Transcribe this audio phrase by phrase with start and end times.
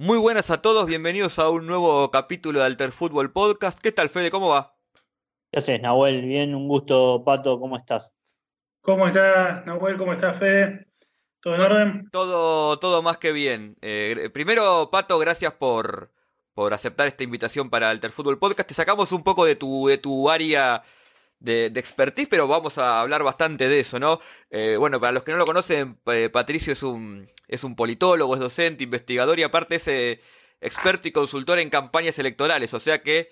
[0.00, 3.80] Muy buenas a todos, bienvenidos a un nuevo capítulo de Alter Fútbol Podcast.
[3.80, 4.30] ¿Qué tal, Fede?
[4.30, 4.76] ¿Cómo va?
[5.50, 6.22] ¿Qué haces, Nahuel?
[6.22, 8.12] Bien, un gusto, Pato, ¿cómo estás?
[8.80, 9.96] ¿Cómo estás, Nahuel?
[9.96, 10.86] ¿Cómo estás, Fede?
[11.40, 12.08] ¿Todo en orden?
[12.12, 13.76] Todo, todo más que bien.
[13.82, 16.12] Eh, primero, Pato, gracias por,
[16.54, 18.68] por aceptar esta invitación para Alter Fútbol Podcast.
[18.68, 20.84] Te sacamos un poco de tu, de tu área
[21.40, 24.20] de, expertise, pero vamos a hablar bastante de eso, ¿no?
[24.50, 28.34] Eh, bueno, para los que no lo conocen, eh, Patricio es un, es un politólogo,
[28.34, 30.20] es docente, investigador y aparte es eh,
[30.60, 33.30] experto y consultor en campañas electorales, o sea que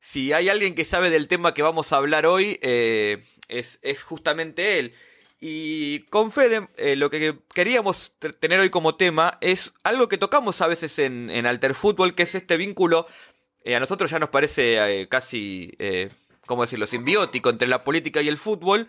[0.00, 4.80] si hay alguien que sabe del tema que vamos a hablar hoy, es, es, justamente
[4.80, 4.94] él.
[5.38, 10.66] Y con Fede, lo que queríamos tener hoy como tema es algo que tocamos a
[10.66, 13.06] veces en, en Alter Fútbol, que es este vínculo,
[13.64, 15.72] a nosotros ya nos parece casi
[16.46, 18.88] ¿cómo decirlo?, simbiótico entre la política y el fútbol.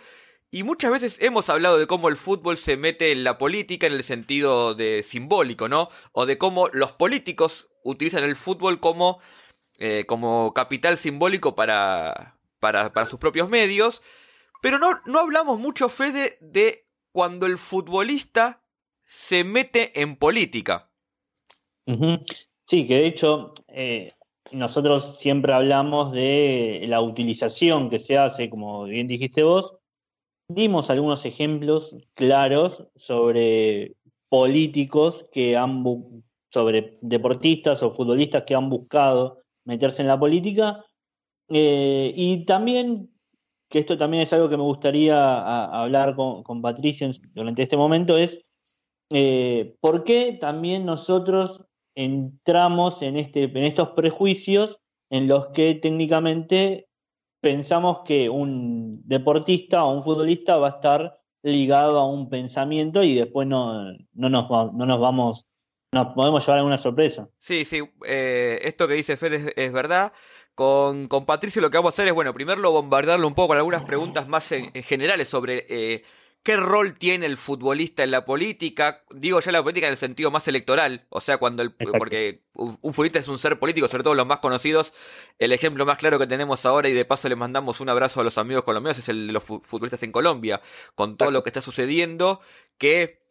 [0.51, 3.93] Y muchas veces hemos hablado de cómo el fútbol se mete en la política en
[3.93, 5.89] el sentido de simbólico, ¿no?
[6.11, 9.19] O de cómo los políticos utilizan el fútbol como,
[9.79, 14.03] eh, como capital simbólico para, para, sus propios medios.
[14.61, 18.63] Pero no, no hablamos mucho, Fede, de cuando el futbolista
[19.05, 20.89] se mete en política.
[22.65, 24.13] Sí, que de hecho eh,
[24.51, 29.75] nosotros siempre hablamos de la utilización que se hace, como bien dijiste vos.
[30.47, 33.95] Dimos algunos ejemplos claros sobre
[34.29, 35.83] políticos que han
[36.51, 40.85] sobre deportistas o futbolistas que han buscado meterse en la política.
[41.49, 43.09] Eh, y también,
[43.69, 48.17] que esto también es algo que me gustaría hablar con, con, Patricio durante este momento,
[48.17, 48.43] es
[49.09, 56.87] eh, por qué también nosotros entramos en, este, en estos prejuicios en los que técnicamente
[57.41, 63.15] pensamos que un deportista o un futbolista va a estar ligado a un pensamiento y
[63.15, 65.45] después no, no, nos, no nos vamos,
[65.91, 67.29] nos podemos llevar a una sorpresa.
[67.39, 70.13] Sí, sí, eh, esto que dice Fede es, verdad.
[70.55, 73.57] Con, con, Patricio lo que vamos a hacer es, bueno, primero bombardearlo un poco con
[73.57, 74.47] algunas preguntas más
[74.85, 76.03] generales sobre eh,
[76.43, 79.01] ¿Qué rol tiene el futbolista en la política?
[79.11, 82.77] Digo ya la política en el sentido más electoral, o sea, cuando el, porque un,
[82.93, 84.91] futbolista es un ser político, sobre todo los más conocidos.
[85.39, 88.25] El ejemplo más claro que tenemos ahora, y de paso le mandamos un abrazo a
[88.25, 90.61] los amigos colombianos, es el de los futbolistas en Colombia,
[90.95, 92.41] con todo lo que está sucediendo,
[92.77, 93.21] que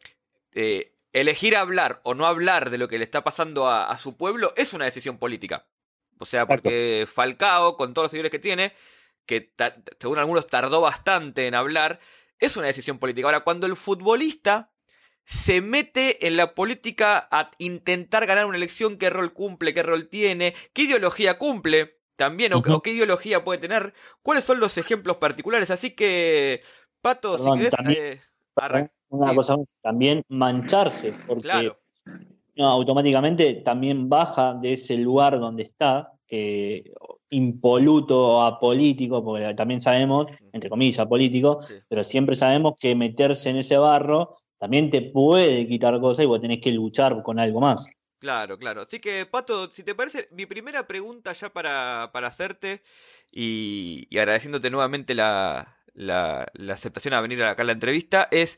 [0.53, 4.55] eh, elegir hablar o no hablar de lo que le está pasando a, su pueblo
[4.57, 5.67] es una decisión política.
[6.17, 8.73] O sea, porque Falcao, con todos los seguidores que tiene,
[9.27, 9.53] que
[10.01, 12.01] según algunos tardó bastante en hablar,
[12.43, 13.29] es una decisión política.
[13.29, 14.73] Ahora, cuando el futbolista
[15.25, 20.09] se mete en la política a intentar ganar una elección, qué rol cumple, qué rol
[20.09, 25.71] tiene, qué ideología cumple también, o, qué ideología puede tener, cuáles son los ejemplos particulares.
[25.71, 26.63] Así que,
[27.01, 27.71] Pato, si querés...
[27.71, 31.73] También, eh, una cosa, también mancharse, porque
[32.59, 36.13] automáticamente también baja de ese lugar donde está,
[37.33, 43.77] impoluto apolítico, porque también sabemos, entre comillas, apolítico, pero siempre sabemos que meterse en ese
[43.77, 47.91] barro también te puede quitar cosas y vos tenés que luchar con algo más.
[48.21, 48.83] Claro, claro.
[48.83, 52.81] Así que, Pato, si te parece, mi primera pregunta ya para, para hacerte,
[53.33, 58.57] y, agradeciéndote nuevamente la, la, la, aceptación a venir acá a la entrevista, es,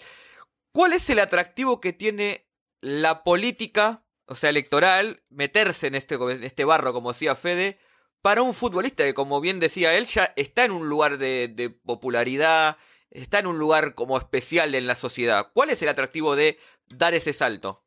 [0.73, 2.51] ¿cuál es el atractivo que tiene
[2.83, 7.79] la política, o sea, electoral, meterse en este, en este barro, como decía Fede,
[8.25, 12.79] para un futbolista que, como bien decía él, ya está en un lugar de, popularidad,
[13.11, 15.51] está en un lugar como especial en la sociedad.
[15.53, 16.59] ¿Cuál es el atractivo de
[16.89, 17.85] dar ese salto?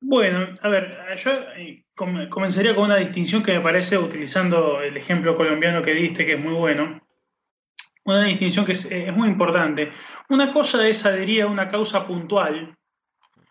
[0.00, 1.84] Bueno, a ver, yo eh,
[2.30, 6.40] comenzaría con una distinción que me parece, utilizando el ejemplo colombiano que diste, que es
[6.40, 7.06] muy bueno,
[8.04, 9.92] una distinción que es, es muy importante.
[10.30, 12.74] Una cosa es adherir a una causa puntual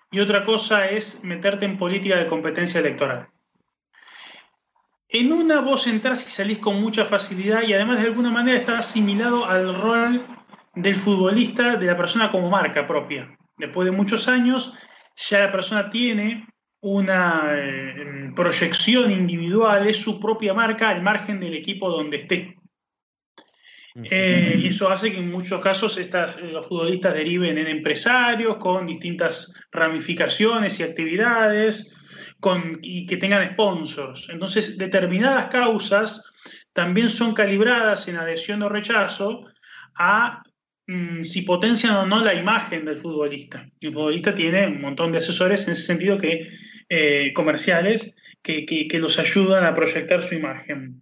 [0.10, 3.30] y otra cosa es meterte en política de competencia electoral.
[5.16, 8.80] En una vos entras y salís con mucha facilidad y además de alguna manera está
[8.80, 10.26] asimilado al rol
[10.74, 13.38] del futbolista, de la persona como marca propia.
[13.56, 14.74] Después de muchos años,
[15.16, 16.48] ya la persona tiene
[16.82, 22.56] una eh, proyección individual, es su propia marca al margen del equipo donde esté.
[24.10, 26.00] Eh, y eso hace que en muchos casos
[26.42, 31.96] los futbolistas deriven en empresarios con distintas ramificaciones y actividades,
[32.82, 34.28] y que tengan sponsors.
[34.30, 36.32] Entonces, determinadas causas
[36.74, 39.46] también son calibradas en adhesión o rechazo
[39.96, 40.44] a
[40.88, 43.70] mm, si potencian o no la imagen del futbolista.
[43.80, 46.48] El futbolista tiene un montón de asesores en ese sentido que
[46.90, 51.02] eh, comerciales que, los ayudan a proyectar su imagen.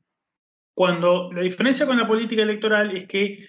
[0.73, 3.45] Cuando la diferencia con la política electoral es que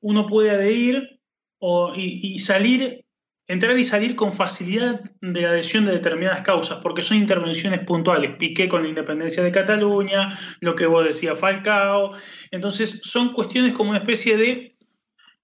[0.00, 1.20] uno puede adherir
[1.58, 3.05] o, y, salir
[3.48, 8.32] entrar y salir con facilidad de adhesión de determinadas causas, porque son intervenciones puntuales.
[8.36, 12.12] Piqué con la independencia de Cataluña, lo que vos decías Falcao.
[12.50, 14.76] Entonces, son cuestiones como una especie de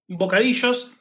[0.09, 0.93] bocadillos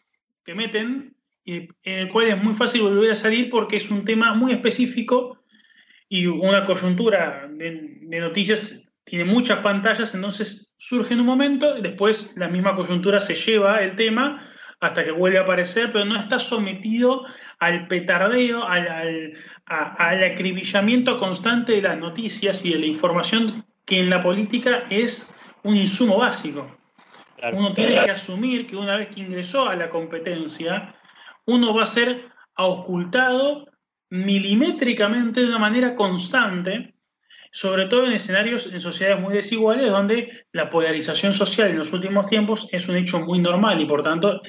[0.44, 1.15] que meten,
[1.45, 5.44] en el cual es muy fácil volver a salir porque es un tema muy específico
[6.07, 11.81] y una coyuntura de, de noticias tiene muchas pantallas, entonces surge en un momento, y
[11.81, 14.50] después la misma coyuntura se lleva el tema
[14.81, 17.25] hasta que vuelve a aparecer, pero no está sometido
[17.60, 24.19] al petardeo, al, acribillamiento constante de las noticias y de la información que en la
[24.19, 26.75] política es un insumo básico.
[27.54, 30.95] Uno tiene que asumir que una vez que ingresó a la competencia,
[31.45, 33.68] uno va a ser ocultado
[34.10, 36.95] milimétricamente de una manera constante
[37.51, 42.25] sobre todo en escenarios en sociedades muy desiguales donde la polarización social en los últimos
[42.25, 44.42] tiempos es un hecho muy normal y por tanto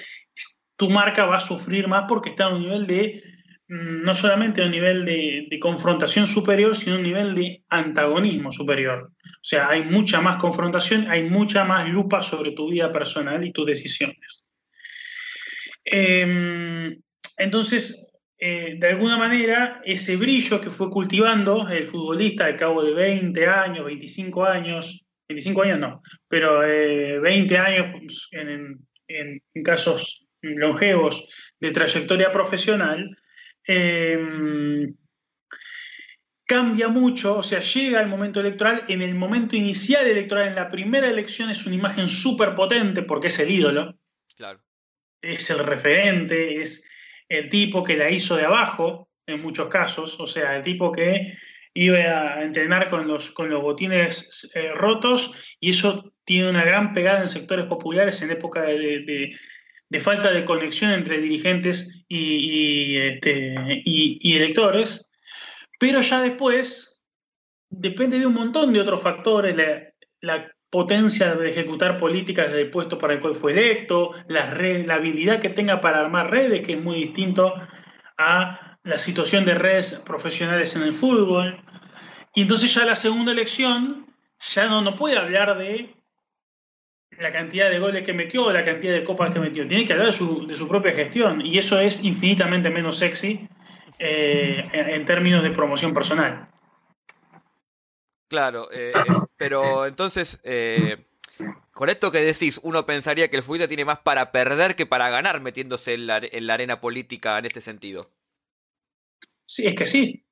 [0.82, 3.22] tu marca va a sufrir más porque está a un nivel de,
[3.68, 8.50] mm, no solamente a un nivel de, confrontación superior, sino a un nivel de antagonismo
[8.50, 9.12] superior.
[9.24, 13.52] O sea, hay mucha más confrontación, hay mucha más lupa sobre tu vida personal y
[13.52, 14.44] tus decisiones.
[15.84, 17.00] Em,
[17.38, 22.92] entonces, eh, de alguna manera, ese brillo que fue cultivando el futbolista al cabo de
[22.92, 28.80] 20 años, 25 años, 25 años no, pero 20 eh, años pues, en,
[29.62, 31.28] casos longevos
[31.60, 33.16] de trayectoria profesional,
[33.66, 34.94] em,
[36.44, 40.68] cambia mucho, o sea, llega el momento electoral, en el momento inicial electoral, en la
[40.68, 43.98] primera elección es una imagen súper potente porque es el ídolo,
[44.36, 44.60] claro.
[45.22, 46.86] es el referente, es
[47.28, 51.38] el tipo que la hizo de abajo, en muchos casos, o sea, el tipo que
[51.74, 56.92] iba a entrenar con los, con los botines eh, rotos y eso tiene una gran
[56.92, 59.34] pegada en sectores populares en época de,
[60.00, 63.54] falta de conexión entre dirigentes y, este,
[64.36, 65.10] electores,
[65.78, 67.02] pero ya después
[67.68, 69.56] depende de un montón de otros factores,
[70.20, 75.38] la, potencia de ejecutar políticas del puesto para el cual fue electo, la, la habilidad
[75.38, 77.52] que tenga para armar redes, que es muy distinto
[78.16, 81.62] a la situación de redes profesionales en el fútbol.
[82.34, 84.06] Y entonces ya la segunda elección
[84.40, 85.94] ya no, no puede hablar de
[87.22, 89.66] la cantidad de goles que metió o la cantidad de copas que metió.
[89.66, 90.12] Tiene que hablar de
[90.56, 91.44] su, propia gestión.
[91.44, 93.48] Y eso es infinitamente menos sexy
[93.98, 96.48] eh, en términos de promoción personal.
[98.28, 100.40] Claro, eh, eh, pero entonces,
[101.72, 105.10] con esto que decís, uno pensaría que el futbolista tiene más para perder que para
[105.10, 108.10] ganar metiéndose en la, arena política en este sentido.
[109.46, 110.24] Sí, es que sí.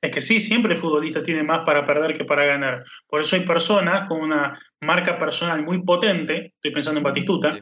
[0.00, 2.84] Es que sí, siempre el futbolista tiene más para perder que para ganar.
[3.06, 7.58] Por eso hay personas con una marca personal muy potente, estoy pensando en Batistuta,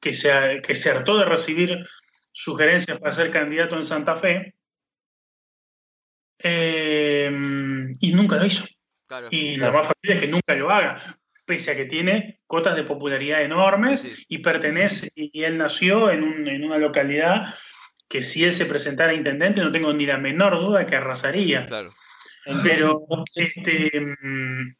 [0.00, 1.86] que, se, que se hartó de recibir
[2.32, 4.54] sugerencias para ser candidato en Santa Fe,
[6.38, 8.64] Em, y nunca lo hizo.
[9.30, 11.00] y lo más fácil es que nunca lo haga,
[11.46, 16.22] pese a que tiene cotas de popularidad enormes y pertenece, y él nació en,
[16.64, 17.54] una localidad
[18.08, 21.64] que si él se presentara a intendente no tengo ni la menor duda que arrasaría.
[22.62, 24.76] Pero este, em,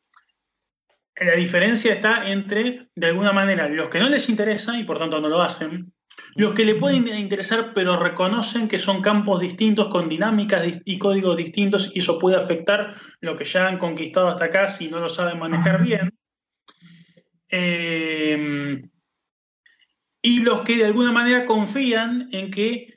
[1.16, 5.20] la diferencia está entre, de alguna manera, los que no les interesa y por tanto
[5.20, 5.92] no lo hacen,
[6.36, 11.36] los que le pueden interesar, pero reconocen que son campos distintos, con dinámicas y códigos
[11.36, 15.08] distintos, y eso puede afectar lo que ya han conquistado hasta acá si no lo
[15.08, 16.12] saben manejar bien.
[17.48, 18.82] Eh,
[20.22, 22.93] y los que de alguna manera confían en que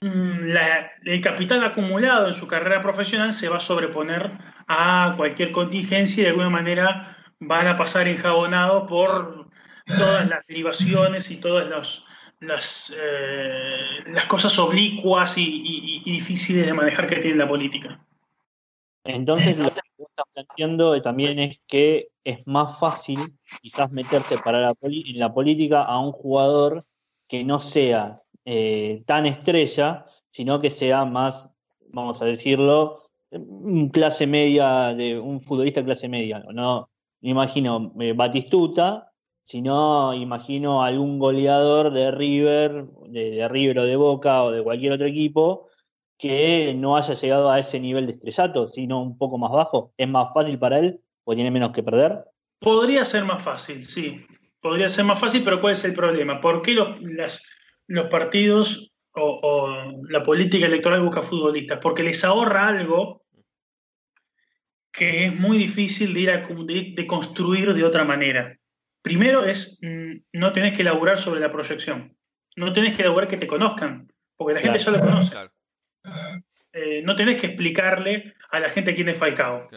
[0.00, 0.56] mm,
[1.04, 4.32] el capital acumulado en su carrera profesional se va a sobreponer
[4.66, 9.48] a cualquier contingencia y de alguna manera van a pasar enjabonados por
[9.86, 12.06] todas las derivaciones y todos los
[12.40, 18.02] las, eh, las cosas oblicuas y, difíciles de manejar que tiene la política.
[19.04, 25.18] Entonces lo que estás planteando también es que es más fácil quizás meterse para en
[25.18, 26.84] la política a un jugador
[27.28, 31.48] que no sea eh, tan estrella, sino que sea más,
[31.88, 33.04] vamos a decirlo,
[33.92, 36.44] clase media, de un futbolista clase media.
[36.52, 36.88] No,
[37.20, 39.10] imagino eh, Batistuta,
[39.44, 44.92] si no, imagino algún goleador de River, de, River o de Boca o de cualquier
[44.92, 45.68] otro equipo
[46.16, 49.92] que no haya llegado a ese nivel de estrellato, sino un poco más bajo.
[49.96, 52.24] ¿Es más fácil para él o tiene menos que perder?
[52.60, 54.24] Podría ser más fácil, sí.
[54.60, 56.40] Podría ser más fácil, pero ¿cuál es el problema?
[56.40, 57.42] ¿Por qué los,
[57.90, 61.80] los partidos o, la política electoral busca futbolistas?
[61.82, 63.24] Porque les ahorra algo
[64.92, 68.56] que es muy difícil de ir a de construir de otra manera.
[69.02, 72.16] Primero es, mm, no tenés que elaborar sobre la proyección,
[72.56, 75.36] no tenés que elaborar que te conozcan, porque la gente ya lo conoce.
[76.72, 79.68] Eh, no tenés que explicarle a la gente quién es Falcao.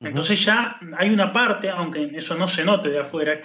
[0.00, 3.40] Entonces ya hay una parte, aunque eso no se note de afuera,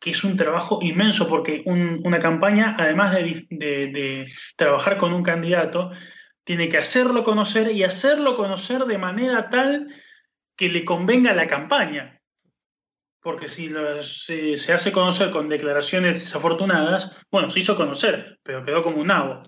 [0.00, 5.90] que es un trabajo inmenso, porque una campaña, además de, trabajar con un candidato,
[6.44, 9.88] tiene que hacerlo conocer y hacerlo conocer de manera tal
[10.56, 12.20] que le convenga a la campaña.
[13.20, 13.70] Porque si
[14.56, 19.42] se, hace conocer con declaraciones desafortunadas, bueno, se hizo conocer, pero quedó como un nabo.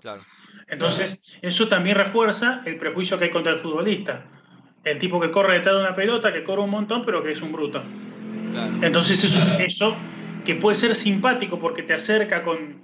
[0.67, 4.25] Entonces, eso también refuerza el prejuicio que hay contra el futbolista.
[4.83, 7.41] El tipo que corre detrás de una pelota, que corre un montón, pero que es
[7.41, 7.81] un bruto.
[8.81, 9.97] Entonces, eso, eso
[10.43, 12.81] que puede ser simpático porque te acerca con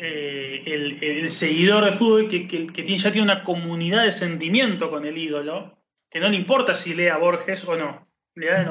[0.00, 0.62] eh,
[1.00, 5.76] el, seguidor de fútbol que, tiene, ya tiene una comunidad de sentimiento con el ídolo,
[6.08, 8.08] que no le importa si lee a Borges o no,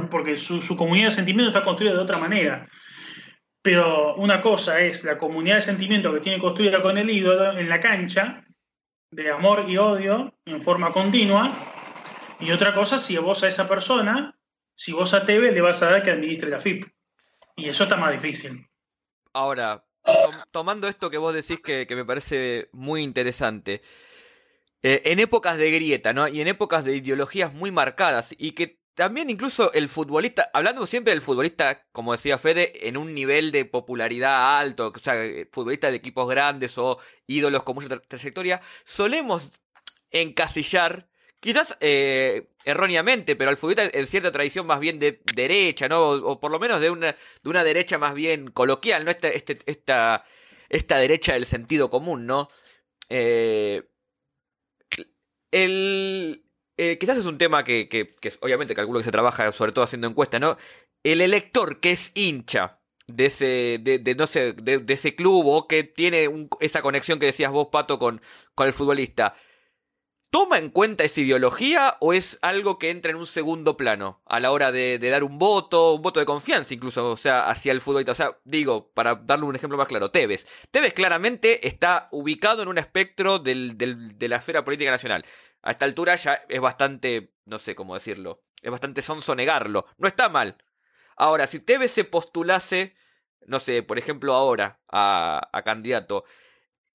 [0.09, 2.67] porque su, comunidad de sentimiento está construida de otra manera.
[3.61, 7.67] Pero una cosa es la comunidad de sentimiento que tiene construida con el ídolo en
[7.67, 8.41] la cancha,
[9.11, 11.73] de amor y odio en forma continua,
[12.39, 14.37] y otra cosa si vos a esa persona,
[14.75, 16.85] si vos a TV le vas a dar que administre la FIP.
[17.57, 18.65] Y eso está más difícil.
[19.33, 19.83] Ahora,
[20.51, 23.81] tomando esto que vos decís que, me parece muy interesante.
[24.83, 26.27] Eh, en épocas de grieta, ¿no?
[26.27, 31.11] Y en épocas de ideologías muy marcadas y que también incluso el futbolista, hablando siempre
[31.11, 35.15] del futbolista, como decía Fede, en un nivel de popularidad alto, o sea,
[35.51, 39.51] futbolista de equipos grandes o ídolos con mucha trayectoria, solemos
[40.11, 41.09] encasillar
[41.39, 46.09] Quizás eh, erróneamente, pero al futbolista en cierta tradición más bien de derecha, ¿no?
[46.09, 49.11] O, por lo menos de una, de una derecha más bien coloquial, ¿no?
[49.11, 50.25] Esta, este, esta,
[50.67, 52.49] esta derecha del sentido común, ¿no?
[53.09, 53.83] Eh,
[55.51, 56.43] el,
[56.75, 60.07] eh, quizás es un tema que, que, obviamente calculo que se trabaja sobre todo haciendo
[60.07, 60.57] encuestas, ¿no?
[61.03, 65.85] El elector que es hincha de ese, de, no sé, de, ese club o que
[65.85, 68.21] tiene esa conexión que decías vos, Pato, con,
[68.55, 69.37] con el futbolista,
[70.29, 74.41] ¿Toma en cuenta esa ideología o es algo que entra en un segundo plano a
[74.41, 77.79] la hora de, dar un voto, un voto de confianza incluso, o sea, hacia el
[77.79, 78.11] futbolista?
[78.11, 80.45] O sea, digo, para darle un ejemplo más claro, Tevez.
[80.69, 85.25] Tevez claramente está ubicado en un espectro de la esfera política nacional.
[85.61, 89.85] A esta altura ya es bastante, no sé cómo decirlo, es bastante sonso negarlo.
[89.97, 90.57] No está mal.
[91.15, 92.95] Ahora, si Tevez se postulase,
[93.45, 96.25] no sé, por ejemplo ahora, a, a candidato,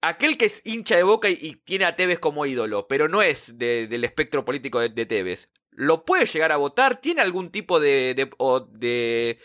[0.02, 3.56] aquel que es hincha de boca y, tiene a Tevez como ídolo, pero no es
[3.56, 7.00] del espectro político de, Tevez, ¿lo puede llegar a votar?
[7.00, 9.38] ¿Tiene algún tipo de, de,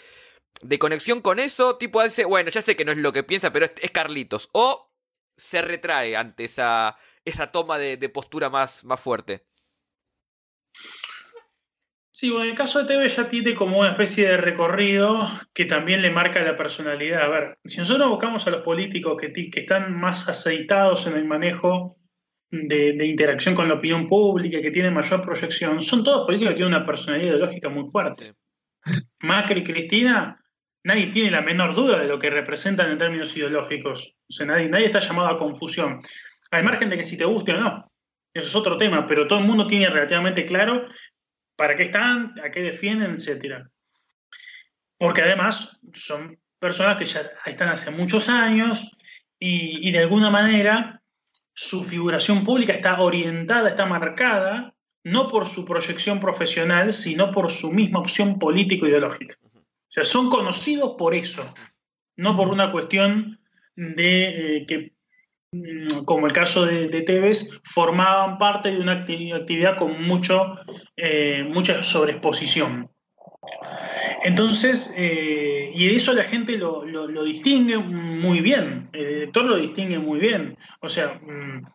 [0.61, 1.77] de, conexión con eso?
[1.77, 4.49] Tipo, dice, bueno, ya sé que no es lo que piensa, pero es, Carlitos.
[4.51, 4.91] O
[5.37, 9.45] se retrae ante esa, esa toma de, postura más, más fuerte.
[12.19, 16.01] Sí, bueno, el caso de TV ya tiene como una especie de recorrido que también
[16.01, 17.21] le marca la personalidad.
[17.21, 21.25] A ver, si nosotros buscamos a los políticos que, que están más aceitados en el
[21.25, 21.95] manejo
[22.50, 26.74] de, interacción con la opinión pública, que tienen mayor proyección, son todos políticos que tienen
[26.74, 28.33] una personalidad ideológica muy fuerte.
[29.19, 30.43] Macri y Cristina,
[30.86, 34.15] nadie tiene la menor duda de lo que representan en términos ideológicos.
[34.27, 36.01] O sea, nadie, nadie está llamado a confusión.
[36.50, 37.91] Al margen de que si te guste o no.
[38.33, 40.88] Eso es otro tema, pero todo el mundo tiene relativamente claro
[41.57, 43.69] para qué están, a qué defienden, etcétera.
[44.97, 48.97] Porque además son personas que ya están hace muchos años
[49.39, 51.01] y, de alguna manera
[51.53, 57.71] su figuración pública está orientada, está marcada, no por su proyección profesional, sino por su
[57.71, 59.37] misma opción político-ideológica.
[59.43, 61.51] O sea, son conocidos por eso,
[62.15, 63.39] no por una cuestión
[63.75, 64.96] de eh, que
[66.05, 70.55] como el caso de, Tevez, formaban parte de una actividad con mucho,
[70.95, 72.89] eh, mucha sobreexposición.
[74.23, 76.83] Entonces, eh, y eso la gente lo,
[77.23, 80.57] distingue muy bien, el elector lo distingue muy bien.
[80.81, 81.65] O sea, mm,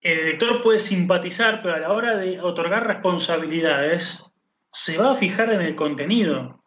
[0.00, 4.24] el elector puede simpatizar, pero a la hora de otorgar responsabilidades,
[4.72, 6.62] se va a fijar en el contenido.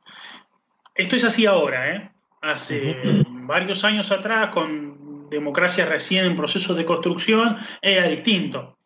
[0.96, 2.12] Esto es así ahora, ¿eh?
[2.42, 5.03] Hace varios años atrás, con
[5.34, 8.78] democracia recién en proceso de construcción, era distinto.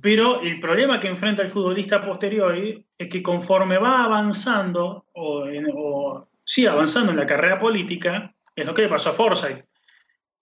[0.00, 6.68] Pero el problema que enfrenta el futbolista posterior es que conforme va avanzando, o, sigue
[6.68, 9.64] avanzando en la carrera política, es lo que le pasó a Forsyth.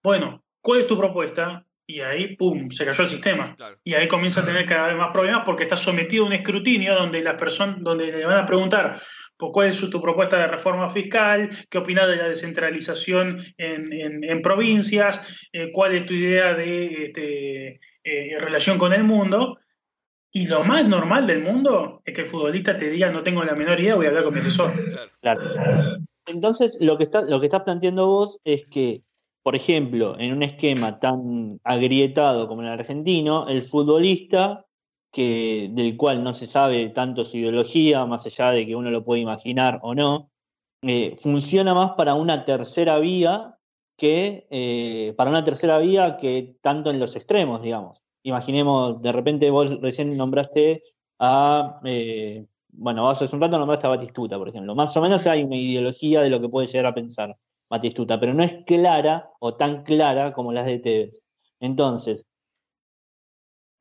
[0.03, 1.65] Bueno, ¿cuál es tu propuesta?
[1.87, 3.57] Y ahí, ¡pum!, se cayó el sistema.
[3.83, 6.95] Y ahí comienza a tener cada vez más problemas porque está sometido a un escrutinio
[6.95, 9.01] donde, las personas, donde le van a preguntar,
[9.37, 11.51] ¿Cuál es tu propuesta de reforma fiscal?
[11.69, 15.49] ¿Qué opinas de la descentralización en, provincias?
[15.53, 19.59] Eh, ¿Cuál es tu idea de este, eh, relación con el mundo?
[20.33, 23.55] Y lo más normal del mundo es que el futbolista te diga, no tengo la
[23.55, 24.73] menor idea, voy a hablar con mi asesor.
[25.21, 25.41] Claro.
[26.27, 29.03] Entonces, lo que, está, lo que estás planteando vos es que
[29.45, 34.65] por ejemplo, en un esquema tan agrietado como el argentino, el futbolista,
[35.15, 39.05] que, del cual no se sabe tanto su ideología, más allá de que uno lo
[39.05, 40.31] puede imaginar o no,
[40.83, 43.57] eh, funciona más para una tercera vía
[43.97, 48.03] que eh, para una tercera vía que tanto en los extremos, digamos.
[48.25, 50.83] Imaginemos, de repente vos recién nombraste
[51.21, 54.75] a, eh, bueno, hace un rato nombraste a Batistuta, por ejemplo.
[54.75, 57.37] Más o menos hay una ideología de lo que puede llegar a pensar
[57.71, 61.21] Batistuta, pero no es clara o tan clara como las de Tevez.
[61.61, 62.27] Entonces,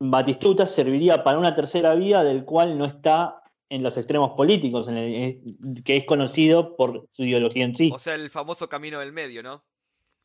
[0.00, 5.82] Batistuta serviría para una tercera vía del cual no está en los extremos políticos, en
[5.84, 7.90] que es conocido por su ideología en sí.
[7.92, 9.64] O sea, el famoso camino del medio, ¿no?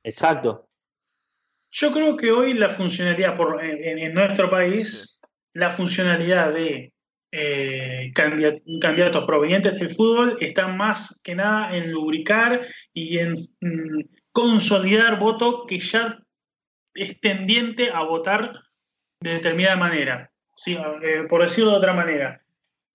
[0.03, 0.67] Exacto.
[1.71, 5.19] Yo creo que hoy la funcionalidad por, en, nuestro país,
[5.53, 6.93] la funcionalidad de
[7.31, 15.19] eh, candidatos provenientes del fútbol está más que nada en lubricar y en mm, consolidar
[15.19, 16.19] voto que ya
[16.95, 18.53] es tendiente a votar
[19.21, 20.31] de determinada manera.
[20.55, 22.41] Sí, eh, por decirlo de otra manera,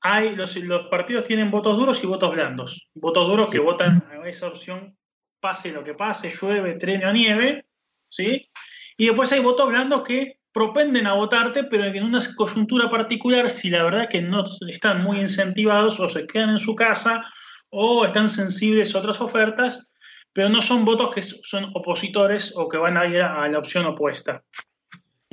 [0.00, 2.88] hay, los, los, partidos tienen votos duros y votos blandos.
[2.94, 4.96] Votos duros que votan a esa opción
[5.40, 7.66] pase lo que pase, llueve, trene o nieve,
[8.08, 8.50] ¿sí?
[8.96, 13.68] Y después hay votos blandos que propenden a votarte, pero en una coyuntura particular, si
[13.68, 17.26] la verdad que no están muy incentivados o se quedan en su casa
[17.70, 19.86] o están sensibles a otras ofertas,
[20.32, 23.84] pero no son votos que son opositores o que van a ir a la opción
[23.86, 24.44] opuesta.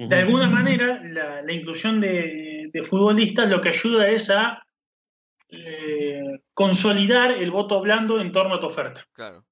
[0.07, 4.65] De alguna manera, la, inclusión de, futbolistas lo que ayuda es a
[5.49, 9.05] eh, consolidar el voto blando en torno a tu oferta.
[9.13, 9.45] Claro.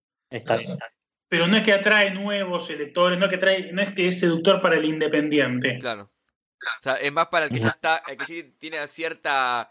[1.27, 4.20] Pero no es que atrae nuevos electores, no es que, trae, no es, que es
[4.20, 5.77] seductor para el independiente.
[5.77, 6.12] Claro.
[6.62, 9.70] O sea, es más para el que ya está, el que sí tiene cierta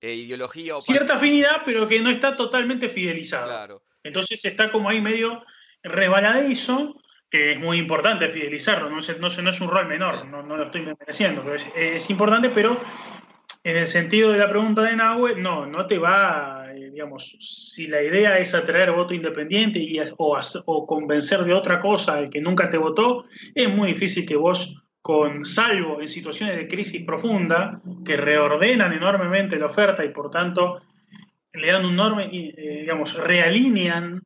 [0.00, 0.76] eh, ideología.
[0.76, 3.46] O cierta afinidad, pero que no está totalmente fidelizado.
[3.46, 3.84] Claro.
[4.02, 5.42] Entonces está como ahí medio
[5.82, 10.64] resbaladizo, que es muy importante fidelizarlo, no es, no, es un rol menor, no, lo
[10.64, 12.80] estoy mereciendo, pero es, importante, pero
[13.62, 16.58] en el sentido de la pregunta de Nahue, no, no te va
[16.98, 22.28] digamos, si la idea es atraer voto independiente y, o, convencer de otra cosa al
[22.28, 27.04] que nunca te votó, es muy difícil que vos, con salvo en situaciones de crisis
[27.04, 30.82] profunda, que reordenan enormemente la oferta y por tanto
[31.52, 34.20] le dan un enorme, eh, digamos, realinean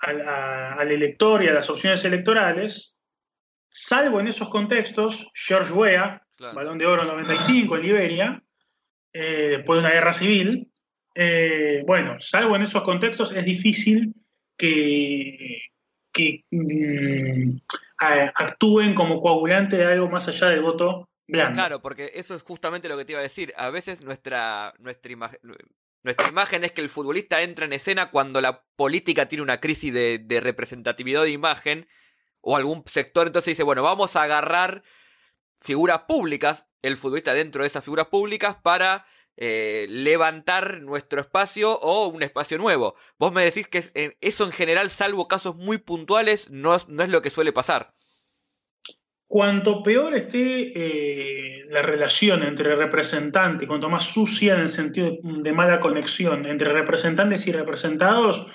[0.00, 2.96] al, elector y a las opciones electorales,
[3.68, 6.22] salvo en esos contextos, George Weah,
[6.54, 8.42] balón de oro 95 en Liberia,
[9.12, 10.70] eh, después de una guerra civil,
[11.14, 14.14] eh, bueno, salvo en esos contextos, es difícil
[14.56, 15.62] que,
[16.50, 17.56] mm,
[18.34, 21.54] actúen como coagulante de algo más allá del voto blanco.
[21.54, 23.52] Claro, porque eso es justamente lo que te iba a decir.
[23.56, 25.38] A veces nuestra, nuestra, imagen,
[26.02, 29.92] nuestra imagen es que el futbolista entra en escena cuando la política tiene una crisis
[29.92, 31.88] de, representatividad de imagen
[32.40, 34.82] o algún sector, entonces dice, bueno, vamos a agarrar
[35.58, 42.08] figuras públicas, el futbolista dentro de esas figuras públicas para eh, levantar nuestro espacio o
[42.08, 42.94] un espacio nuevo.
[43.18, 47.20] Vos me decís que eso en general, salvo casos muy puntuales, no, no es lo
[47.20, 47.94] que suele pasar.
[49.30, 55.52] Cuanto peor esté eh, la relación entre representantes, cuanto más sucia en el sentido de
[55.52, 58.48] mala conexión entre representantes y representados,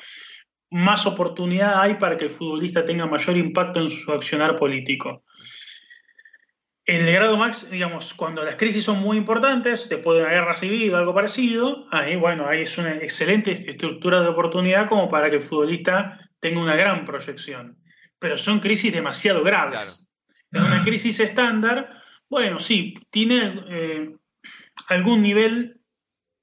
[0.69, 5.23] más oportunidad hay para que el futbolista tenga mayor impacto en su accionar político.
[6.83, 10.93] El grado max, digamos, cuando las crisis son muy importantes, después de una guerra civil
[10.93, 15.37] o algo parecido, ahí, bueno, ahí es una excelente estructura de oportunidad como para que
[15.37, 17.77] el futbolista tenga una gran proyección.
[18.19, 20.01] Pero son crisis demasiado graves.
[20.01, 20.04] En
[20.63, 24.15] una crisis estándar, bueno, sí, tiene eh,
[24.87, 25.79] algún nivel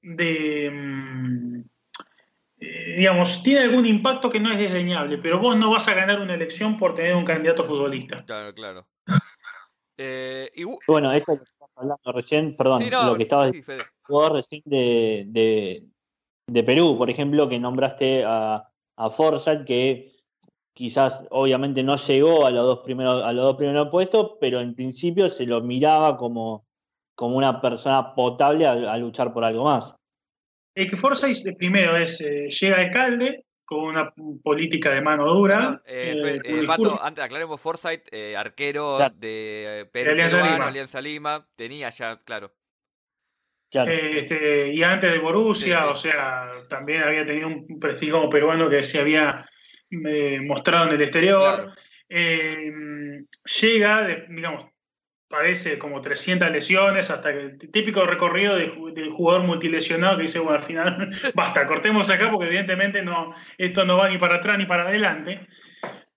[0.01, 1.59] de, mm,
[2.59, 6.19] eh, digamos, tiene algún impacto que no es desdeñable, pero vos no vas a ganar
[6.21, 8.23] una elección por tener un candidato futbolista.
[8.25, 8.87] Claro, claro.
[9.97, 10.49] Eh,
[10.87, 13.83] bueno, esto que estás hablando recién, perdón, lo que estabas diciendo
[14.31, 15.83] recién de,
[16.47, 20.12] de, Perú, por ejemplo, que nombraste a, a Forsyth, que
[20.73, 24.75] quizás obviamente no llegó a los dos primeros, a los dos primeros puestos, pero en
[24.75, 26.65] principio se lo miraba como,
[27.15, 29.95] como una persona potable a, luchar por algo más.
[30.75, 35.81] El que Forsyth primero es, eh, llega alcalde, con una política de mano dura.
[35.85, 36.67] Eh, eh,
[37.01, 41.47] antes aclaremos Forsyth, eh, arquero de Perú, Alianza, Lima.
[41.55, 42.53] tenía ya, claro.
[43.71, 48.83] Este, y antes de Borussia, o sea, también había tenido un prestigio como peruano que
[48.83, 49.43] se había
[50.41, 51.73] mostrado en el exterior.
[52.09, 54.73] llega, digamos,
[55.33, 60.57] padece como 300 lesiones, hasta que el típico recorrido del jugador multilesionado que dice, bueno,
[60.59, 64.67] al final, basta, cortemos acá porque evidentemente no, esto no va ni para atrás ni
[64.67, 65.47] para adelante.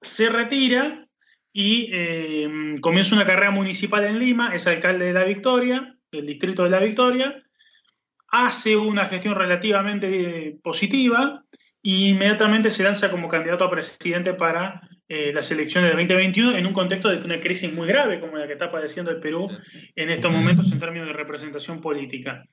[0.02, 1.08] Se retira
[1.50, 6.64] y eh, comienza una carrera municipal en Lima, es alcalde de La Victoria, del distrito
[6.64, 7.42] de La Victoria,
[8.28, 11.42] hace una gestión relativamente positiva
[11.86, 16.66] e inmediatamente se lanza como candidato a presidente para eh, las elecciones del 2021 en
[16.66, 19.48] un contexto de una crisis muy grave como la que está padeciendo el Perú
[19.94, 22.44] en estos momentos en términos de representación política.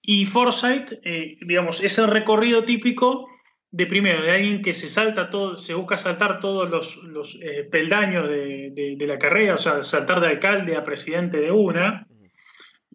[0.00, 3.28] Y Forsyth, eh, digamos, es el recorrido típico
[3.70, 7.64] de primero, de alguien que se salta todo, se busca saltar todos los, los eh,
[7.70, 12.06] peldaños de, de, la carrera, o sea, saltar de alcalde a presidente de una.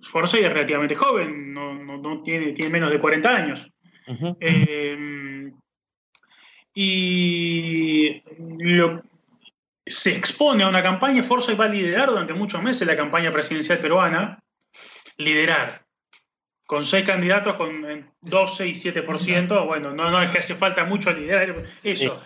[0.01, 3.71] Forsyth es relativamente joven, no, no, no tiene, tiene, menos de 40 años.
[4.39, 5.36] eh,
[6.79, 8.21] y
[8.59, 9.01] lo,
[9.83, 13.79] se expone a una campaña, Forsyth va a liderar durante muchos meses la campaña presidencial
[13.79, 14.43] peruana,
[15.17, 15.87] liderar
[16.67, 21.11] con seis candidatos con 12 y 7%, bueno, no, no es que hace falta mucho
[21.11, 22.21] liderar eso,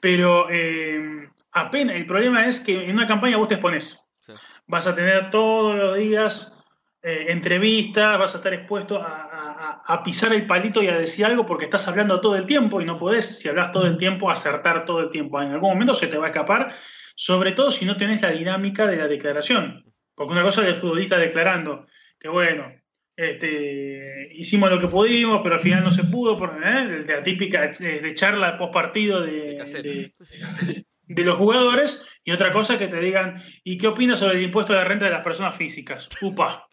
[0.00, 4.32] pero eh, apenas, el problema es que en una campaña vos te expones, sí.
[4.66, 6.60] vas a tener todos los días
[7.02, 9.25] eh, entrevistas, vas a estar expuesto a,
[9.66, 12.80] a, a, pisar el palito y a decir algo porque estás hablando todo el tiempo
[12.80, 15.94] y no podés, si hablas todo el tiempo, acertar todo el tiempo, en algún momento
[15.94, 16.74] se te va a escapar,
[17.14, 20.76] sobre todo si no tenés la dinámica de la declaración, porque una cosa es el
[20.76, 21.86] futbolista declarando,
[22.18, 22.72] que bueno,
[23.16, 27.04] este, hicimos lo que pudimos, pero al final no se pudo, por, ¿eh?
[27.06, 32.88] la típica de charla post partido de, de, de, los jugadores, y otra cosa que
[32.88, 36.08] te digan, ¿y qué opinas sobre el impuesto de la renta de las personas físicas?
[36.20, 36.68] Upa.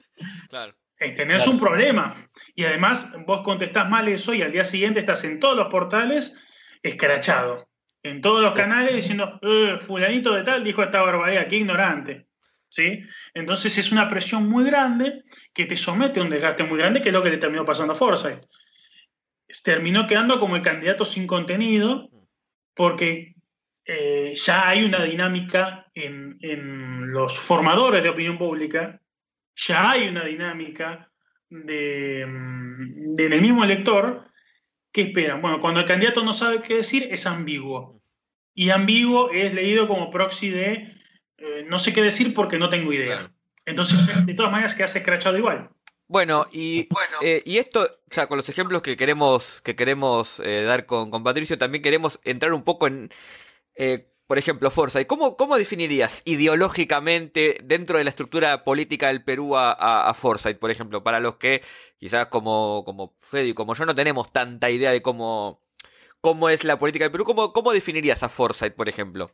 [0.49, 0.75] Claro.
[1.11, 1.51] Tenés claro.
[1.51, 2.29] un problema.
[2.55, 6.39] Y además vos contestás mal eso y al día siguiente estás en todos los portales
[6.81, 7.67] escrachado.
[8.01, 12.27] En todos los canales diciendo, eh, fulanito de tal dijo esta barbaridad, qué ignorante.
[12.73, 13.03] ¿sí?
[13.33, 17.09] Entonces es una presión muy grande que te somete a un desgaste muy grande, que
[17.09, 18.45] es lo que le terminó pasando a Forsyth.
[19.63, 22.09] Terminó quedando como el candidato sin contenido,
[22.73, 23.35] porque
[23.85, 28.99] eh, ya hay una dinámica en, en, los formadores de opinión pública,
[29.55, 31.11] ya hay una dinámica
[31.49, 32.25] de,
[33.15, 34.27] de, del mismo elector
[34.91, 35.41] que esperan.
[35.41, 38.01] Bueno, cuando el candidato no sabe qué decir, es ambiguo.
[38.53, 40.95] Y ambiguo es leído como proxy de
[41.37, 43.17] eh, no sé qué decir porque no tengo idea.
[43.17, 43.33] Claro.
[43.65, 45.69] Entonces, de todas maneras, quedas escrachado igual.
[46.07, 47.17] Bueno, y, bueno.
[47.21, 51.09] Eh, y esto, o sea, con los ejemplos que queremos, que queremos eh, dar con,
[51.09, 53.09] con, Patricio, también queremos entrar un poco en,
[53.75, 55.03] eh, por ejemplo, Forza.
[55.05, 61.03] cómo, cómo definirías ideológicamente dentro de la estructura política del Perú a, a, por ejemplo,
[61.03, 61.61] para los que
[61.97, 65.61] quizás como, como Fede y como yo no tenemos tanta idea de cómo,
[66.21, 67.25] cómo es la política del Perú?
[67.25, 69.31] ¿Cómo, cómo definirías a Forsyth, por ejemplo?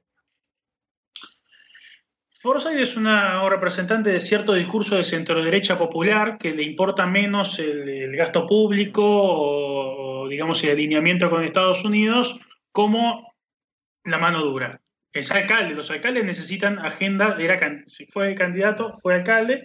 [2.42, 7.88] Forsyth es una representante de cierto discurso de centro-derecha popular que le importa menos el,
[7.88, 12.40] el gasto público o, o, digamos, el alineamiento con Estados Unidos
[12.72, 13.29] como
[14.10, 14.82] la mano dura.
[15.12, 19.64] Es alcalde, los alcaldes necesitan agenda, era, si fue candidato, fue alcalde,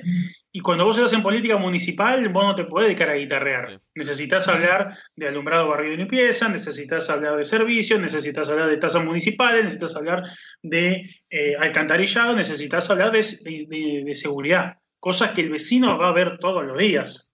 [0.51, 3.69] y cuando vos estás en política municipal, vos no te podés dedicar a guitarrear.
[3.69, 3.79] Sí.
[3.95, 9.05] Necesitas hablar de alumbrado, barrio y limpieza, necesitas hablar de servicios, necesitas hablar de tasas
[9.05, 10.23] municipales, necesitas hablar
[10.63, 16.15] de eh, alcantarillado, necesitas hablar de, de, de, seguridad, cosas que el vecino va a
[16.15, 17.31] ver todos los días.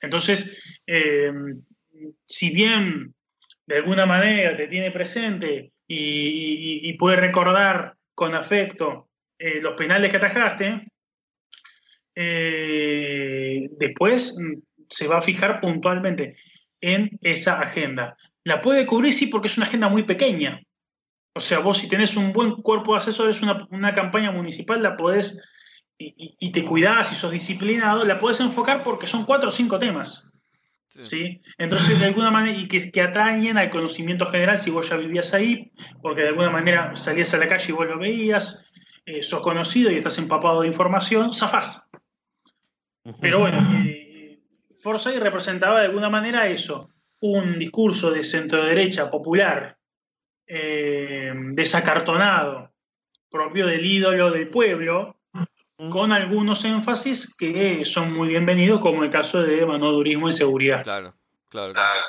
[0.00, 1.30] Entonces, eh,
[2.26, 3.14] si bien
[3.66, 9.74] de alguna manera te tiene presente y, y, y puede recordar con afecto eh, los
[9.74, 10.86] penales que atajaste,
[12.14, 14.38] eh, después
[14.88, 16.36] se va a fijar puntualmente
[16.80, 18.16] en esa agenda.
[18.44, 20.60] La puede cubrir, sí, porque es una agenda muy pequeña.
[21.34, 24.96] O sea, vos si tenés un buen cuerpo de asesores, una, una campaña municipal, la
[24.96, 25.42] podés,
[25.98, 29.78] y, y, te cuidás y sos disciplinado, la podés enfocar porque son cuatro o cinco
[29.78, 30.30] temas.
[30.94, 31.04] Sí.
[31.04, 31.42] ¿sí?
[31.58, 35.34] Entonces, de alguna manera, y que, que, atañen al conocimiento general si vos ya vivías
[35.34, 38.64] ahí, porque de alguna manera salías a la calle y vos lo veías,
[39.06, 41.88] eh, sos conocido y estás empapado de información, zafás.
[43.20, 44.38] Pero bueno, eh,
[44.78, 46.88] Forsyth representaba de alguna manera eso,
[47.20, 49.76] un discurso de centro-derecha popular,
[50.46, 52.72] eh, desacartonado,
[53.30, 55.18] propio del ídolo del pueblo,
[55.76, 60.82] con algunos énfasis que son muy bienvenidos, como el caso de manodurismo y seguridad.
[60.82, 61.14] Claro,
[61.48, 61.72] claro.
[61.72, 62.00] claro.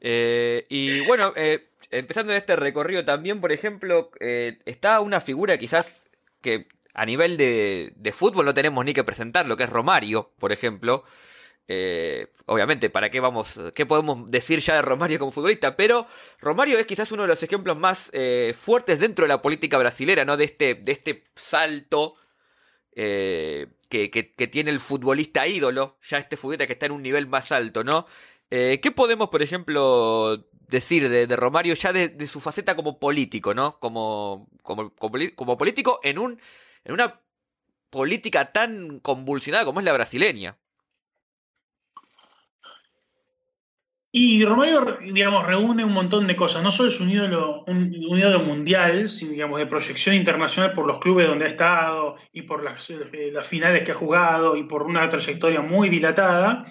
[0.00, 5.56] Eh, y bueno, eh, empezando en este recorrido también, por ejemplo, eh, está una figura
[5.58, 6.02] quizás
[6.42, 10.32] que a nivel de, de, fútbol no tenemos ni que presentar, lo que es Romario,
[10.38, 11.04] por ejemplo.
[11.68, 13.58] Eh, obviamente, ¿para qué vamos?
[13.74, 15.76] ¿Qué podemos decir ya de Romario como futbolista?
[15.76, 16.06] Pero
[16.40, 20.24] Romario es quizás uno de los ejemplos más eh, fuertes dentro de la política brasilera,
[20.24, 20.36] ¿no?
[20.36, 22.14] De este, de este salto
[22.96, 27.26] eh, que, que, tiene el futbolista ídolo, ya este futbolista que está en un nivel
[27.26, 28.06] más alto, ¿no?
[28.50, 33.78] Eh, ¿Qué podemos, por ejemplo, decir de, Romario ya de, su faceta como político, ¿no?
[33.78, 36.40] Como, como, como, político en, un,
[36.84, 37.20] en una
[37.90, 40.56] política tan convulsionada como es la brasileña.
[44.18, 46.62] Y Romario, digamos, reúne un montón de cosas.
[46.62, 51.00] No solo es un ídolo, un, ídolo mundial, sino, digamos, de proyección internacional por los
[51.00, 54.84] clubes donde ha estado y por las, eh, las finales que ha jugado y por
[54.84, 56.64] una trayectoria muy dilatada,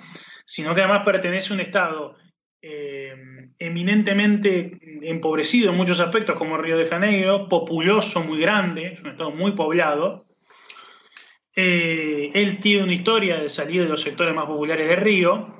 [0.43, 2.15] sino que además pertenece a un Estado
[2.63, 3.13] eh,
[3.59, 9.29] eminentemente empobrecido en muchos aspectos, como Río de Janeiro, populoso, muy grande, es un Estado
[9.29, 10.25] muy poblado.
[11.55, 15.55] Eh, él tiene una historia de salir de los sectores más populares de Río,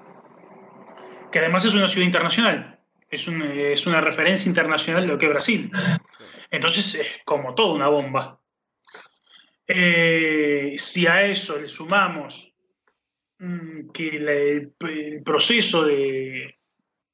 [1.36, 5.32] que además es una ciudad internacional, es, es una referencia internacional de lo que es
[5.32, 5.70] Brasil.
[6.50, 8.40] Entonces es como toda una bomba.
[9.68, 12.56] Eh, si a eso le sumamos
[13.38, 14.72] Mm, que el,
[15.24, 16.58] proceso de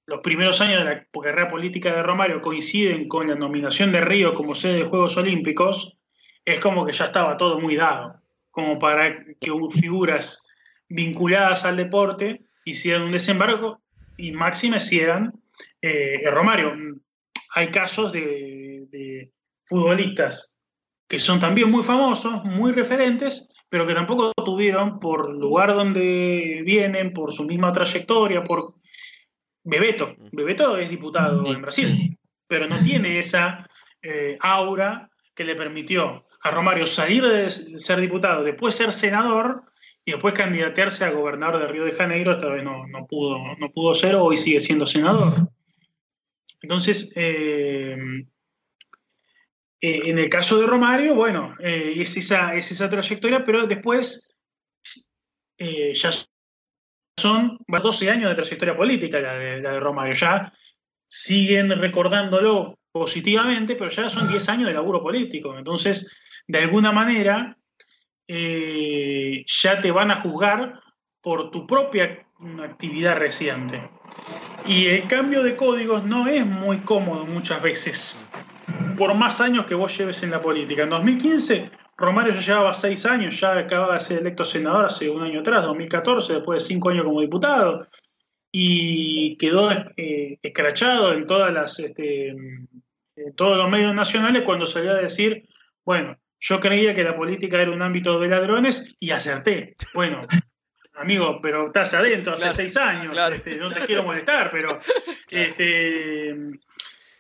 [0.06, 4.34] los primeros años de la carrera política de Romario coinciden con la nominación de Río
[4.34, 5.98] como sede de Juegos Olímpicos,
[6.46, 10.48] es como que ya estaba todo muy dado, como para que figuras
[10.90, 13.82] vinculadas al deporte hicieran un desembarco
[14.22, 15.34] y máxime hicieran
[15.82, 16.74] eh, Romario.
[17.56, 19.32] Hay casos de
[19.66, 20.58] futbolistas
[21.12, 27.12] que son también muy famosos, muy referentes, pero que tampoco tuvieron por lugar donde vienen,
[27.12, 28.76] por su misma trayectoria, por
[29.62, 30.16] Bebeto.
[30.32, 33.68] Bebeto es diputado en Brasil, pero no tiene esa
[34.02, 39.64] eh, aura que le permitió a Romario salir de ser diputado, después ser senador
[40.06, 42.34] y después candidatearse a gobernador de Río de Janeiro.
[42.34, 45.50] Esta vez no, pudo, no pudo ser, hoy sigue siendo senador.
[46.62, 47.98] Entonces, eh,
[49.82, 54.28] eh, en el caso de Romario, bueno, eh, es, esa, es esa trayectoria, pero después
[55.94, 56.10] ya
[57.18, 60.14] son 12 años de trayectoria política la de, Romario.
[60.14, 60.52] Ya
[61.08, 65.56] siguen recordándolo positivamente, pero ya son 10 años de laburo político.
[65.56, 66.12] Entonces,
[66.48, 67.58] de alguna manera,
[69.46, 70.80] ya te van a juzgar
[71.22, 72.26] por tu propia
[72.64, 73.90] actividad reciente.
[74.66, 78.20] Y el cambio de códigos no es muy cómodo muchas veces
[78.98, 80.84] por más años que vos lleves en la política.
[80.84, 85.24] En 2015, Romario ya llevaba seis años, ya acababa de ser electo senador hace un
[85.24, 87.88] año atrás, 2014, después de cinco años como diputado,
[88.52, 92.36] y quedó eh, escrachado en todas las este,
[93.36, 95.48] todos los medios nacionales cuando salió a decir,
[95.86, 99.76] bueno, yo creía que la política era un ámbito de ladrones y acerté.
[99.94, 100.28] Bueno,
[100.96, 104.80] amigo, pero estás adentro hace seis años, este, no te quiero molestar, pero
[105.30, 106.36] este,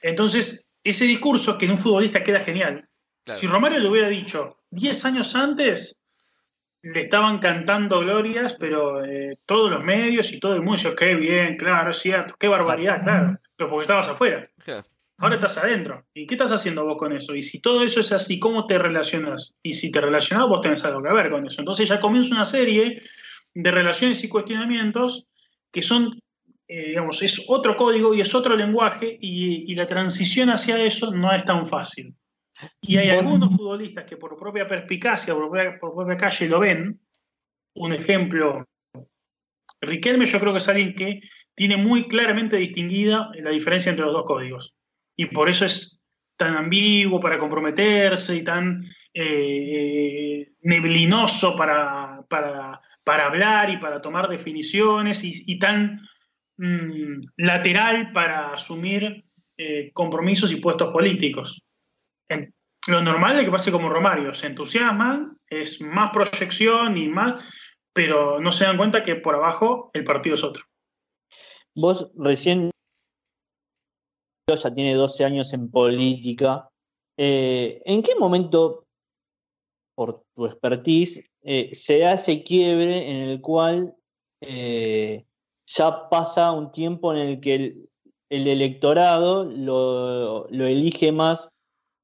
[0.01, 2.88] entonces ese discurso que en un futbolista queda genial.
[3.34, 5.99] Si Romario le hubiera dicho 10 años antes,
[6.81, 11.13] le estaban cantando glorias, pero eh, todos los medios y todo el mundo dice, qué
[11.15, 14.49] bien, claro, es cierto, qué barbaridad, claro, pero porque estabas afuera.
[15.21, 16.03] Ahora estás adentro.
[16.15, 17.36] ¿Y qué estás haciendo vos con eso?
[17.36, 19.55] Y si todo eso es así, ¿cómo te relacionas?
[19.62, 21.62] Y si te relacionas, vos tenés algo que ver con eso.
[21.62, 23.03] Entonces ya comienza una serie
[23.53, 25.27] de relaciones y cuestionamientos
[25.71, 26.19] que son
[26.67, 31.31] eh, digamos, es otro código y es otro lenguaje y, la transición hacia eso no
[31.34, 32.15] es tan fácil.
[32.79, 36.99] Y hay algunos futbolistas que por propia perspicacia, por propia, por propia calle lo ven.
[37.75, 38.65] Un ejemplo,
[39.81, 41.21] Riquelme yo creo que es alguien que
[41.55, 44.73] tiene muy claramente distinguida la diferencia entre los dos códigos.
[45.21, 45.99] Y por eso es
[46.38, 52.81] tan ambiguo para comprometerse y tan eh, neblinoso para, para,
[53.25, 56.01] hablar y para tomar definiciones y tan
[56.63, 59.25] Mm, lateral para asumir
[59.57, 61.63] eh, compromisos y puestos políticos.
[62.88, 67.43] lo normal es que pase como Romario, se entusiasman, es más proyección y más,
[67.93, 70.63] pero no se dan cuenta que por abajo el partido es otro.
[71.73, 72.70] Vos recién
[74.47, 76.69] ya tiene 12 años en política.
[77.17, 78.86] Eh, ¿En qué momento,
[79.95, 83.95] por tu expertise, eh, se hace quiebre en el cual
[85.75, 87.56] ya pasa un tiempo en el que
[88.30, 91.49] el, electorado lo, elige más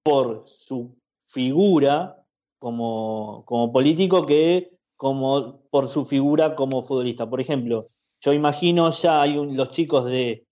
[0.03, 0.95] por su
[1.27, 2.23] figura
[2.59, 7.29] como, político que como por su figura como futbolista.
[7.29, 7.89] Por ejemplo,
[8.21, 10.46] yo imagino ya hay los chicos de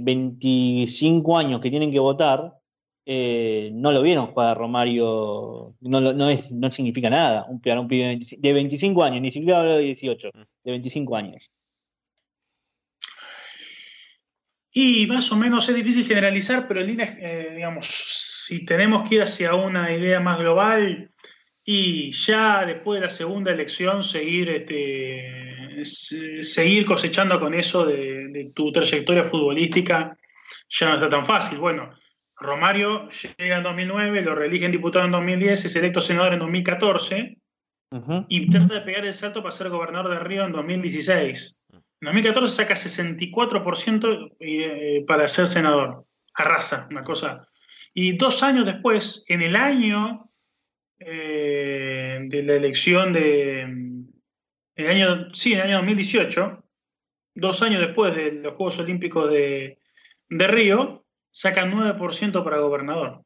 [0.00, 2.54] 25 eh, años que tienen que votar,
[3.06, 7.88] eh, no lo vieron jugar a Romario, no, no, es, no significa nada, un, un
[7.88, 10.30] pibe de 25 años, ni siquiera hablo de 18,
[10.64, 11.50] de 25 años.
[14.76, 19.16] Y más o menos es difícil generalizar, pero en líneas, eh, digamos, si tenemos que
[19.16, 21.12] ir hacia una idea más global
[21.64, 28.70] y ya después de la segunda elección seguir este, seguir cosechando con eso de, tu
[28.72, 30.16] trayectoria futbolística
[30.68, 31.58] ya no está tan fácil.
[31.58, 31.90] Bueno,
[32.36, 33.08] Romario
[33.38, 37.38] llega en 2009, lo reeligen diputado en 2010, es electo senador en 2014
[38.28, 41.60] y trata de pegar el salto para ser gobernador de Río en 2016.
[41.72, 46.04] En 2014 saca 64% eh, para ser senador.
[46.34, 47.46] Arrasa, una cosa.
[47.92, 50.28] Y dos años después, en el año
[50.98, 53.66] eh, de la elección de.
[54.74, 56.64] El año, sí, en el año 2018,
[57.34, 59.78] dos años después de los Juegos Olímpicos de,
[60.28, 63.22] de Río, saca 9% para gobernador.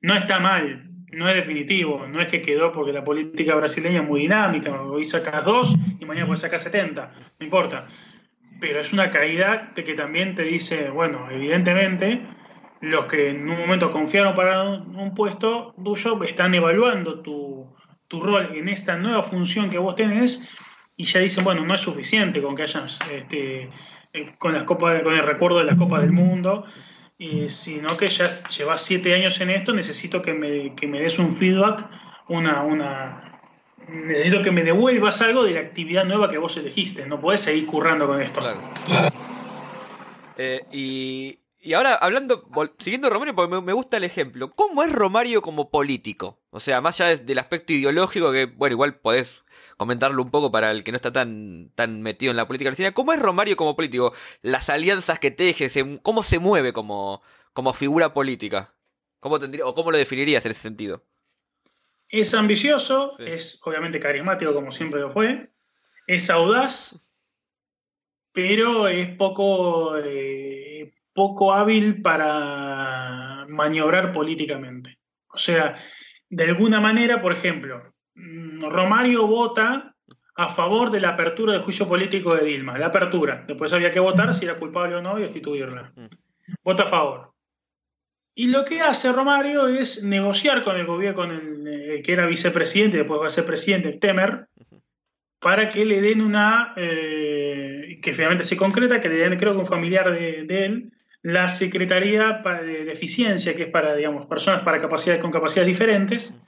[0.00, 4.06] No está mal, no es definitivo, no es que quedó porque la política brasileña es
[4.08, 7.88] muy dinámica, hoy sacas dos y mañana puedes sacar 70, no importa.
[8.60, 12.22] Pero es una caída de que también te dice, bueno, evidentemente
[12.80, 17.74] los que en un momento confiaron para un, puesto tuyo están evaluando tu,
[18.10, 20.56] rol en esta nueva función que vos tenés
[20.98, 23.70] y ya dicen, bueno, no es suficiente con que hayas este,
[24.12, 26.64] eh, con las copas, con el recuerdo de las Copas del Mundo,
[27.48, 31.32] sino que ya llevas siete años en esto, necesito que me, que me des un
[31.32, 31.88] feedback,
[32.28, 33.40] una, una,
[33.88, 37.66] necesito que me devuelvas algo de la actividad nueva que vos elegiste, no podés seguir
[37.66, 38.40] currando con esto.
[40.36, 42.44] Eh, y y ahora, hablando,
[42.78, 46.38] siguiendo Romario, porque me, gusta el ejemplo, ¿cómo es Romario como político?
[46.50, 49.42] O sea, más allá del aspecto ideológico, que, bueno, igual podés
[49.78, 52.92] comentarlo un poco para el que no está tan, tan metido en la política argentina,
[52.92, 54.12] ¿cómo es Romario como político?
[54.42, 55.70] Las alianzas que teje,
[56.02, 57.22] ¿cómo se mueve como,
[57.54, 58.74] como figura política?
[59.20, 61.02] ¿Cómo tendría, o cómo lo definirías en ese sentido?
[62.10, 65.50] Es ambicioso, es obviamente carismático como siempre lo fue,
[66.06, 67.08] es audaz,
[68.32, 69.96] pero es poco...
[69.96, 75.00] Eh, poco hábil para maniobrar políticamente.
[75.26, 75.76] O sea,
[76.30, 77.92] de alguna manera, por ejemplo,
[78.70, 79.94] Romario vota
[80.34, 83.44] a favor de la apertura del juicio político de Dilma, la apertura.
[83.46, 85.92] Después había que votar si era culpable o no y destituirla.
[85.96, 86.06] Mm.
[86.62, 87.32] Vota a favor.
[88.34, 92.98] Y lo que hace Romario es negociar con el gobierno, con el, que era vicepresidente,
[92.98, 94.46] después va a ser presidente, Temer,
[95.40, 99.58] para que le den una, eh, que finalmente se concreta, que le den, creo que
[99.58, 105.20] un familiar de él, la Secretaría de Eficiencia, que es para, digamos, personas para capacidades,
[105.20, 106.38] con capacidades diferentes,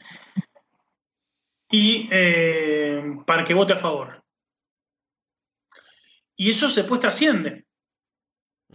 [1.71, 4.23] y eh, para que vote a favor.
[6.37, 7.67] Y eso después trasciende.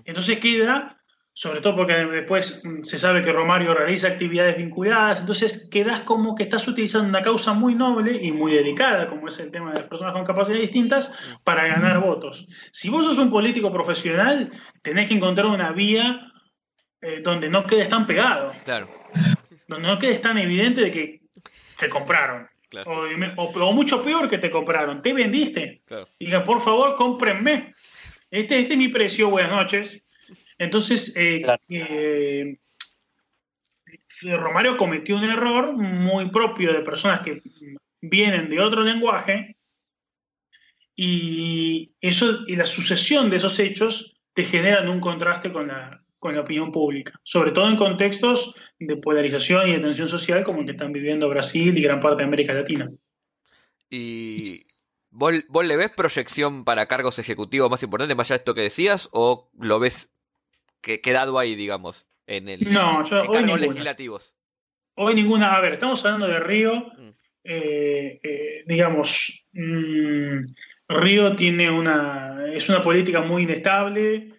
[0.03, 0.95] Entonces queda
[1.37, 6.33] sobre todo porque después mm, se sabe que Romario realiza actividades vinculadas, entonces quedas como
[6.33, 9.79] que estás utilizando una causa muy noble y muy delicada, como es el tema de
[9.79, 12.47] las personas con capacidades distintas, para ganar votos.
[12.71, 14.49] Si vos sos un político profesional,
[14.81, 16.31] tenés que encontrar una vía
[17.01, 18.53] eh, donde no quedes tan pegado.
[18.63, 18.89] Claro.
[19.67, 21.21] Donde no quedes tan evidente de que
[21.77, 22.47] te compraron.
[22.85, 25.81] O, mucho peor que te compraron, te vendiste.
[25.85, 26.07] Claro.
[26.19, 27.73] Diga, por favor, cómprenme.
[28.31, 30.05] Este, este es mi precio, buenas noches
[30.57, 32.57] entonces, eh, eh,
[34.37, 37.41] Romario cometió un error muy propio de personas que
[38.01, 39.57] vienen de otro lenguaje
[40.95, 46.33] y, eso, y la sucesión de esos hechos te generan un contraste con la, con
[46.33, 50.65] la opinión pública, sobre todo en contextos de polarización y de tensión social como el
[50.65, 52.89] que están viviendo Brasil y gran parte de América Latina.
[53.91, 54.65] ¿Y
[55.11, 58.61] vos, vos le ves proyección para cargos ejecutivos más importantes, más allá de esto que
[58.61, 60.11] decías, o lo ves
[60.81, 64.33] que quedado ahí, digamos, en el no, yo, en cargos legislativos.
[64.95, 65.53] Hoy ninguna.
[65.55, 66.91] A ver, estamos hablando de Río.
[66.97, 67.09] Mm.
[67.43, 70.39] Eh, eh, digamos, mm,
[70.87, 72.51] Río tiene una.
[72.51, 74.34] es una política muy inestable,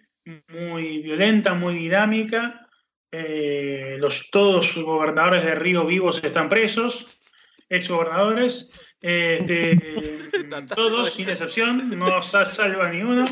[0.49, 2.67] muy violenta, muy dinámica.
[3.11, 7.19] Eh, los, todos los gobernadores de Río vivos están presos,
[7.69, 8.71] ex gobernadores.
[10.75, 13.25] todos, sin excepción, no salva ni uno.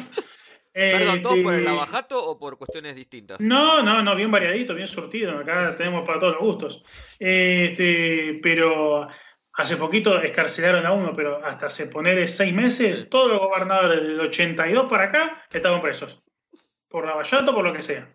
[0.75, 3.39] Perdón, ¿todo por el abajato o por cuestiones distintas?
[3.39, 5.39] No, no, no, bien variadito, bien surtido.
[5.39, 6.83] Acá tenemos para todos los gustos.
[7.17, 9.07] Este, pero
[9.53, 14.19] hace poquito escarcelaron a uno, pero hasta hace poner seis meses, todos los gobernadores del
[14.19, 16.21] 82 para acá estaban presos.
[16.95, 18.07] Por Lavallato, por lo que sea.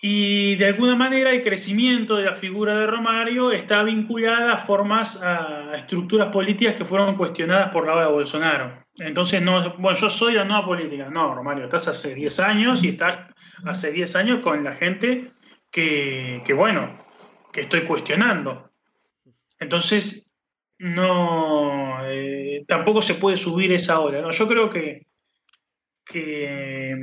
[0.00, 5.20] Y de alguna manera el crecimiento de la figura de Romario está vinculada a formas,
[5.20, 8.84] a estructuras políticas que fueron cuestionadas por la hora de Bolsonaro.
[8.98, 11.10] Entonces, no, bueno, yo soy la nueva política.
[11.10, 13.34] No, Romario, estás hace 10 años y estás
[13.64, 15.32] hace 10 años con la gente
[15.72, 17.04] que, bueno,
[17.52, 18.70] que estoy cuestionando.
[19.58, 20.36] Entonces,
[20.78, 24.22] no, eh, tampoco se puede subir esa hora.
[24.22, 24.30] ¿no?
[24.30, 25.08] Yo creo que,
[26.04, 26.96] que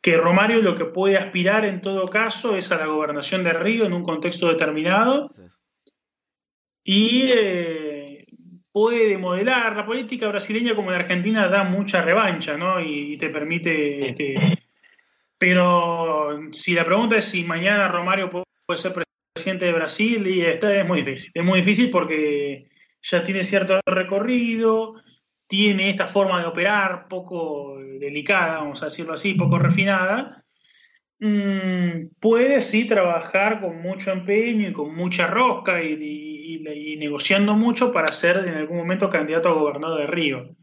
[0.00, 3.84] que Romario lo que puede aspirar en todo caso es a la gobernación de Río
[3.84, 5.30] en un contexto determinado
[6.84, 8.26] y eh,
[8.72, 9.76] puede modelar.
[9.76, 12.80] La política brasileña, como en Argentina, da mucha revancha, ¿no?
[12.80, 14.08] Y, te permite.
[14.08, 14.58] Este,
[15.36, 18.94] pero si la pregunta es si mañana Romario puede ser
[19.34, 21.30] presidente de Brasil, y esta es muy difícil.
[21.34, 22.68] Es muy difícil porque
[23.02, 24.94] ya tiene cierto recorrido,
[25.48, 30.44] tiene esta forma de operar poco delicada, vamos a decirlo así, poco refinada.
[31.20, 38.12] Mm, puede sí trabajar con mucho empeño y con mucha rosca y, negociando mucho para
[38.12, 40.56] ser en algún momento candidato a gobernador de Río.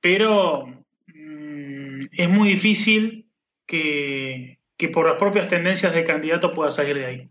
[0.00, 0.66] Pero
[1.08, 3.28] mm, es muy difícil
[3.66, 4.58] que,
[4.92, 7.28] por las propias tendencias del candidato pueda salir de ahí.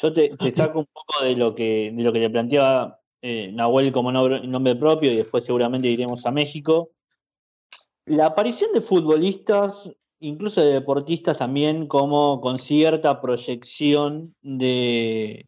[0.00, 3.90] Yo te, saco un poco de lo que, de lo que le planteaba eh, Nahuel
[3.90, 6.92] como nombre propio y después seguramente iremos a México.
[8.04, 15.44] La aparición de futbolistas, incluso de deportistas también, como con cierta proyección de,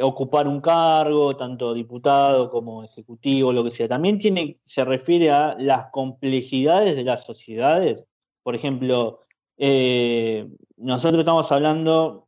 [0.00, 5.56] ocupar un cargo, tanto diputado como ejecutivo, lo que sea, también tiene, se refiere a
[5.58, 8.06] las complejidades de las sociedades.
[8.42, 9.20] Por ejemplo,
[9.58, 12.26] eh, nosotros estamos hablando,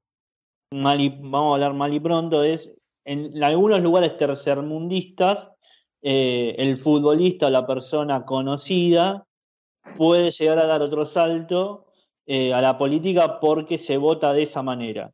[0.71, 2.71] mal vamos a hablar mal y pronto, es
[3.05, 5.51] en algunos lugares tercermundistas,
[6.03, 9.27] eh, el futbolista o la persona conocida
[9.97, 11.87] puede llegar a dar otro salto
[12.27, 15.13] eh, a la política porque se vota de esa manera.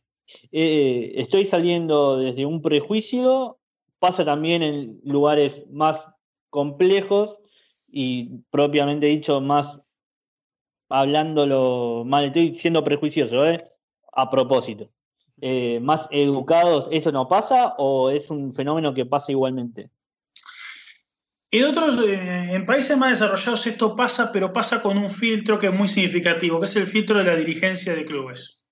[0.52, 3.58] Eh, estoy saliendo desde un prejuicio,
[3.98, 6.10] pasa también en lugares más
[6.50, 7.40] complejos
[7.90, 9.82] y propiamente dicho más
[10.88, 13.42] hablándolo mal, estoy siendo prejuicioso,
[14.12, 14.88] a propósito.
[15.40, 19.90] Eh, más educados, ¿eso no pasa o es un fenómeno que pasa igualmente?
[21.50, 25.68] En otros, eh, en países más desarrollados esto pasa, pero pasa con un filtro que
[25.68, 28.64] es muy significativo, que es el filtro de la dirigencia de clubes.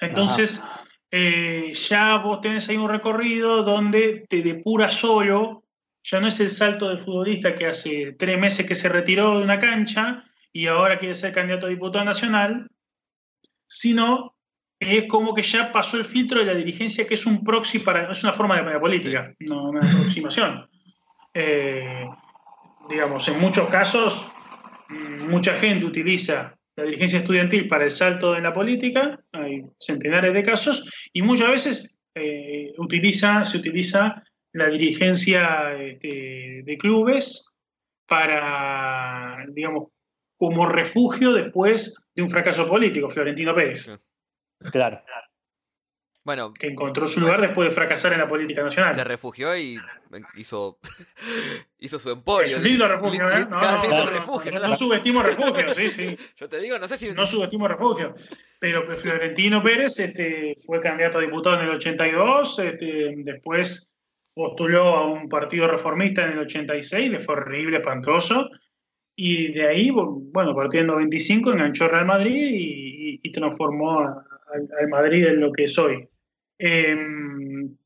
[0.00, 0.62] Entonces,
[1.10, 5.64] eh, ya vos tenés ahí un recorrido donde te depura solo,
[6.02, 9.44] ya no es el salto del futbolista que hace tres meses que se retiró de
[9.44, 12.70] una cancha y ahora quiere ser candidato a diputado nacional,
[13.66, 14.34] sino
[14.80, 18.10] es como que ya pasó el filtro de la dirigencia, que es un proxy para.
[18.10, 20.66] es una forma de, política, no una aproximación.
[21.34, 22.06] Eh,
[22.88, 24.26] digamos, en muchos casos,
[24.88, 30.32] mm, mucha gente utiliza la dirigencia estudiantil para el salto en la política, hay centenares
[30.32, 34.22] de casos, y muchas veces eh, utiliza, se utiliza
[34.52, 37.54] la dirigencia este, de clubes
[38.08, 39.88] para, digamos,
[40.38, 43.90] como refugio después de un fracaso político, Florentino Pérez.
[44.72, 45.02] Claro.
[46.22, 48.94] Bueno, que encontró su lugar después de fracasar en la política nacional.
[48.94, 49.78] Se refugió y
[50.36, 50.78] hizo,
[51.78, 52.58] hizo su emporio.
[52.58, 53.46] Es lindo refugio, ¿eh?
[53.48, 56.16] No, no, refugio, no, subestimo refugio, sí, sí.
[56.36, 57.10] Yo te digo, no sé si.
[57.12, 58.14] No subestimo refugio.
[58.58, 63.96] Pero Florentino Pérez este, fue candidato a diputado en el 82, este, después
[64.34, 68.50] postuló a un partido reformista en el 86, le fue horrible, espantoso.
[69.16, 75.26] Y de ahí, bueno, partiendo 95, enganchó Real Madrid y, y transformó a, al, Madrid
[75.26, 76.08] en lo que soy.
[76.58, 77.76] Em,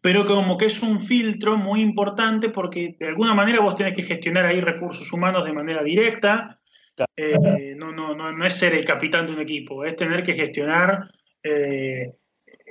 [0.00, 4.02] pero como que es un filtro muy importante porque de alguna manera vos tenés que
[4.02, 6.58] gestionar ahí recursos humanos de manera directa.
[7.16, 10.34] Eh, no, no, no, no, es ser el capitán de un equipo, es tener que
[10.34, 11.10] gestionar
[11.42, 12.12] eh,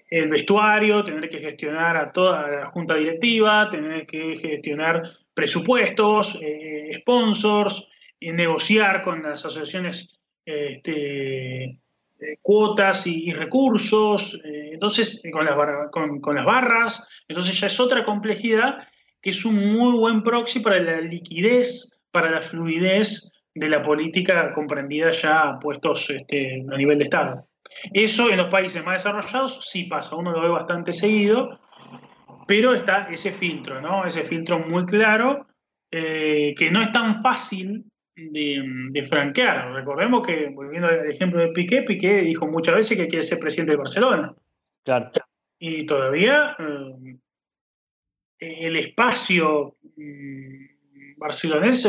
[0.10, 6.92] el vestuario, tener que gestionar a toda la junta directiva, tener que gestionar presupuestos, eh,
[6.94, 7.88] sponsors,
[8.20, 11.80] negociar con las asociaciones este,
[12.22, 15.56] eh, cuotas y, recursos, eh, entonces con las,
[15.92, 18.88] con, las barras, entonces ya es otra complejidad
[19.22, 24.54] que es un muy buen proxy para la liquidez, para la fluidez de la política
[24.54, 27.48] comprendida ya puestos este, a nivel de Estado.
[27.94, 31.60] Eso en los países más desarrollados sí pasa, uno lo ve bastante seguido,
[32.48, 34.06] pero está ese filtro, ¿no?
[34.06, 35.48] Ese filtro muy claro,
[35.92, 39.74] eh, que no es tan fácil de, franquear.
[39.74, 43.74] Recordemos que, volviendo al ejemplo de Piqué, Piqué dijo muchas veces que quiere ser presidente
[43.74, 44.36] de Barcelona.
[44.84, 45.12] Claro.
[45.60, 47.20] Y todavía eh,
[48.40, 51.88] el espacio mm, barcelonés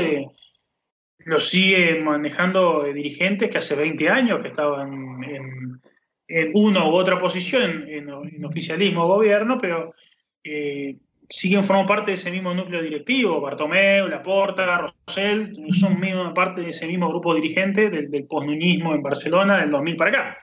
[1.25, 5.81] lo sigue manejando dirigentes que hace 20 años que estaban en,
[6.29, 8.11] en una u otra posición, en,
[8.45, 9.95] oficialismo o gobierno, pero
[10.43, 10.97] eh,
[11.33, 16.70] siguen formando parte de ese mismo núcleo directivo, Bartomeu, Laporta, Rosell, son mismo, parte de
[16.70, 20.39] ese mismo grupo dirigente del, del posnuñismo en Barcelona del 2000 para acá.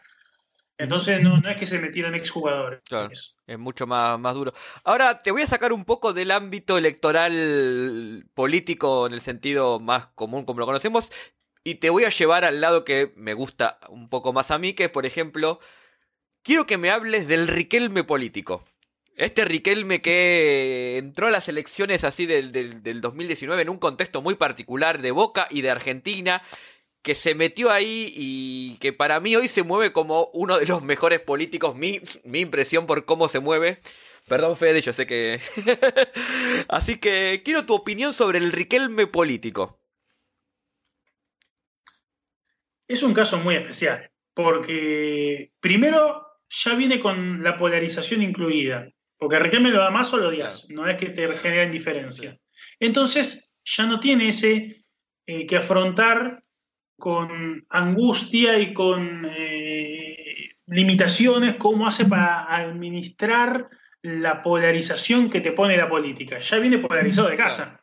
[0.79, 2.79] Entonces no, no es que se metieran exjugadores.
[2.87, 4.53] Claro, es mucho más, más duro.
[4.83, 10.07] Ahora te voy a sacar un poco del ámbito electoral político en el sentido más
[10.07, 11.09] común como lo conocemos
[11.63, 14.73] y te voy a llevar al lado que me gusta un poco más a mí,
[14.73, 15.59] que es por ejemplo,
[16.41, 18.63] quiero que me hables del Riquelme político.
[19.19, 24.35] Este Riquelme que entró a las elecciones así del, del, 2019 en un contexto muy
[24.35, 26.41] particular de Boca y de Argentina,
[27.01, 30.83] que se metió ahí y que para mí hoy se mueve como uno de los
[30.83, 33.81] mejores políticos, mi, mi impresión por cómo se mueve.
[34.29, 35.41] Perdón, Fede, yo sé que...
[36.69, 39.81] así que quiero tu opinión sobre el Riquelme político.
[42.87, 48.93] Es un caso muy especial, porque primero ya viene con la polarización incluida.
[49.19, 52.39] Porque Riquelme lo amas o lo odias, no es que te genera indiferencia.
[52.79, 54.85] Entonces ya no tiene ese
[55.27, 56.41] eh, que afrontar
[56.97, 63.69] con angustia y con eh, limitaciones cómo hace para administrar
[64.01, 66.39] la polarización que te pone la política.
[66.39, 67.81] Ya viene polarizado de casa.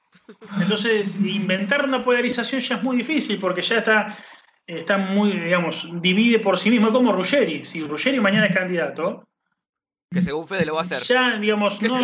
[0.58, 4.18] Entonces, inventar una polarización ya es muy difícil porque ya está,
[4.66, 7.64] está muy, digamos, divide por sí mismo, como Ruggeri.
[7.64, 9.28] Si Ruggeri mañana es candidato,
[10.10, 11.02] que según Fede lo va a hacer.
[11.02, 11.98] Ya, digamos, no,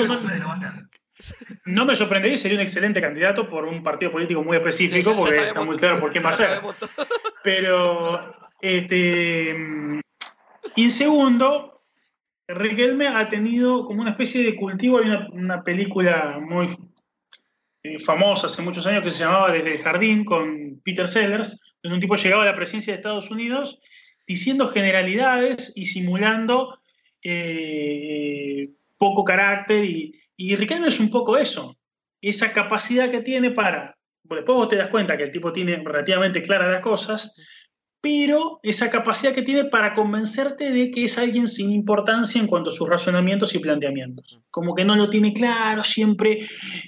[1.64, 5.62] no, me sorprendería, sería un excelente candidato por un partido político muy específico, porque está
[5.62, 6.61] muy claro por qué va a ser.
[7.44, 9.55] Pero, este,
[10.76, 11.84] y en segundo,
[12.48, 14.98] Riquelme ha tenido como una especie de cultivo.
[14.98, 16.66] Hay una, película muy
[17.82, 21.94] eh, famosa hace muchos años que se llamaba Desde el Jardín con Peter Sellers, donde
[21.94, 23.80] un tipo llegaba a la presidencia de Estados Unidos
[24.26, 26.78] diciendo generalidades y simulando
[27.22, 28.62] eh,
[28.98, 31.76] poco carácter y, y Riquelme es un poco eso,
[32.20, 36.42] esa capacidad que tiene para, después vos te das cuenta que el tipo tiene relativamente
[36.42, 37.34] claras las cosas,
[38.02, 42.70] pero esa capacidad que tiene para convencerte de que es alguien sin importancia en cuanto
[42.70, 44.40] a sus razonamientos y planteamientos.
[44.50, 46.40] Como que no lo tiene claro, siempre,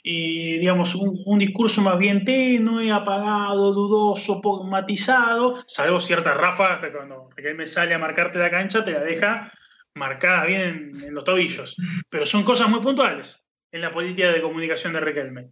[0.03, 7.28] eh, digamos, un, discurso más bien tenue, apagado, dudoso, matizado, salvo ciertas ráfagas que cuando
[7.37, 9.53] Riquelme sale a marcarte la cancha te la deja
[9.95, 11.76] marcada bien en, los tobillos,
[12.09, 15.51] pero son cosas muy puntuales en la política de comunicación de Riquelme.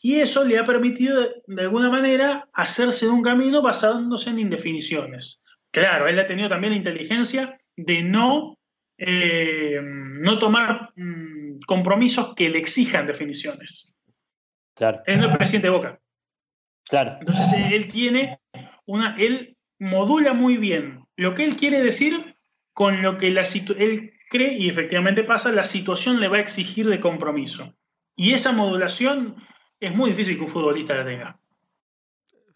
[0.00, 5.40] Y eso le ha permitido, de alguna manera, hacerse de un camino basándose en indefiniciones.
[5.70, 8.58] Claro, él ha tenido también la inteligencia de no,
[8.98, 13.92] eh, no tomar mm, compromisos que le exijan definiciones.
[14.74, 15.02] Claro.
[15.06, 16.00] Él no es presidente de Boca.
[16.88, 17.16] Claro.
[17.20, 18.40] Entonces él tiene
[18.86, 22.31] una, él modula muy bien lo que él quiere decir
[22.72, 23.42] con lo que la
[23.76, 27.74] él cree, y efectivamente pasa, la situación le va a exigir de compromiso.
[28.16, 29.36] Y esa modulación
[29.80, 31.38] es muy difícil que un futbolista la tenga.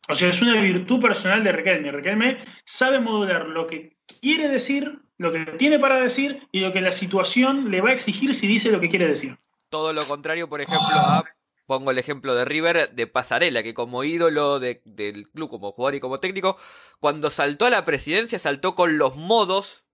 [0.08, 1.90] O sea, es una virtud personal de Riquelme.
[1.90, 6.80] Riquelme sabe modular lo que quiere decir, lo que tiene para decir y lo que
[6.80, 9.36] la situación le va a exigir si dice lo que quiere decir.
[9.68, 11.24] Todo lo contrario, por ejemplo, a,
[11.66, 16.00] pongo el ejemplo de River, de Pasarela, que como ídolo del club, como jugador y
[16.00, 16.56] como técnico,
[17.00, 19.85] cuando saltó a la presidencia, saltó con los modos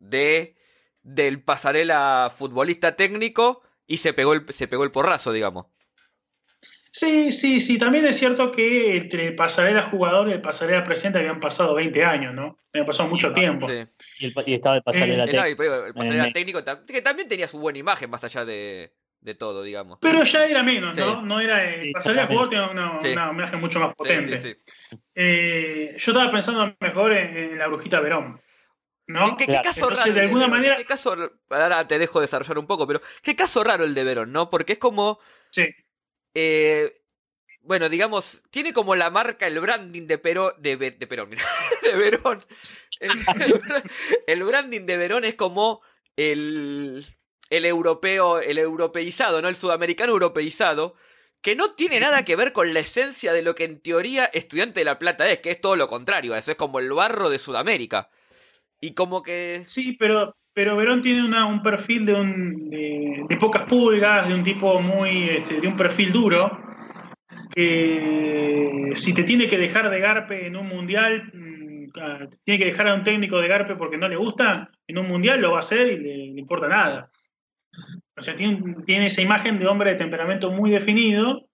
[0.00, 0.56] de
[1.02, 5.66] del pasarela futbolista técnico y se pegó el, se pegó el porrazo, digamos.
[6.92, 7.78] Sí, sí, sí.
[7.78, 12.04] También es cierto que entre el pasarela jugador y el pasarela presidente habían pasado 20
[12.04, 12.58] años, ¿no?
[12.72, 13.68] Habían pasado mucho tiempo.
[14.18, 16.62] Y, estaba el pasarela, eh, técnico.
[16.62, 18.92] técnico que también tenía su buena imagen más allá de,
[19.38, 19.98] todo, digamos.
[20.00, 21.22] Pero ya era menos, ¿no?
[21.22, 21.72] No era.
[21.72, 24.58] El pasarela jugador tenía una, imagen mucho más potente.
[25.14, 28.40] Eh, yo estaba pensando mejor en la brujita Verón.
[29.38, 30.12] ¿Qué, caso raro?
[30.12, 30.76] De alguna manera.
[30.76, 31.16] ¿Qué caso,
[31.48, 34.50] ahora te dejo desarrollar un poco, pero qué caso raro el de Verón, ¿no?
[34.50, 35.18] Porque es como.
[35.50, 35.66] Sí.
[36.34, 37.02] Eh,
[37.62, 40.52] bueno, digamos, tiene como la marca, el branding de Perón.
[40.58, 41.42] De, de Perón, mira.
[41.82, 42.44] De Verón.
[44.26, 45.82] El, branding de Verón es como
[46.16, 47.06] el.
[47.48, 49.48] El europeo, el europeizado, ¿no?
[49.48, 50.94] El sudamericano europeizado
[51.42, 54.80] que no tiene nada que ver con la esencia de lo que en teoría Estudiante
[54.80, 57.38] de La Plata es, que es todo lo contrario, eso es como el barro de
[57.38, 58.10] Sudamérica.
[58.80, 59.62] Y como que...
[59.66, 64.80] Sí, pero, pero Verón tiene un perfil de, un, de, pocas pulgas, de un tipo
[64.80, 65.28] muy...
[65.28, 66.58] Este, de un perfil duro,
[67.50, 72.66] que si te tiene que dejar de garpe en un mundial, mm, ah, tiene que
[72.66, 75.56] dejar a un técnico de garpe porque no le gusta, en un mundial lo va
[75.56, 77.10] a hacer y le, le importa nada.
[78.16, 81.48] O sea, tiene, tiene, esa imagen de hombre de temperamento muy definido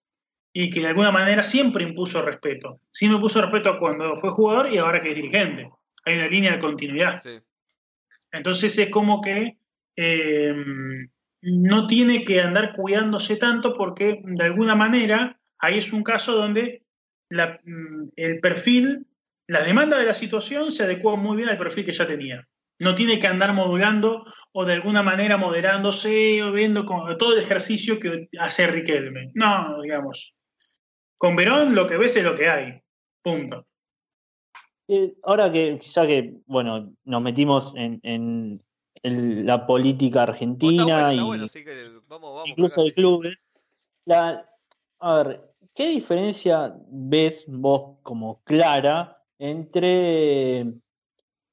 [0.53, 2.81] y que de alguna manera siempre impuso respeto.
[2.91, 5.71] Siempre impuso respeto cuando fue jugador y ahora que es dirigente
[6.07, 7.23] hay una línea de continuidad.
[8.33, 9.59] Entonces es como que
[9.97, 10.55] eh,
[11.43, 16.85] no tiene que andar cuidándose tanto porque de alguna manera ahí es un caso donde
[17.31, 19.07] mm, el perfil,
[19.49, 22.47] la demanda de la situación se adecua muy bien al perfil que ya tenía.
[22.79, 26.85] No tiene que andar modulando o de alguna manera moderándose o viendo
[27.19, 29.31] todo el ejercicio que hace Riquelme.
[29.35, 30.35] No, digamos.
[31.17, 32.83] Con Verón lo que ves es lo que hay.
[33.23, 33.67] Punto.
[34.89, 38.63] Eh, ahora que ya que, bueno, nos metimos en,
[39.03, 41.21] la política argentina y
[42.47, 43.49] incluso de clubes.
[44.09, 50.73] a ver, ¿qué diferencia ves vos como clara entre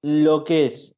[0.02, 0.96] lo que es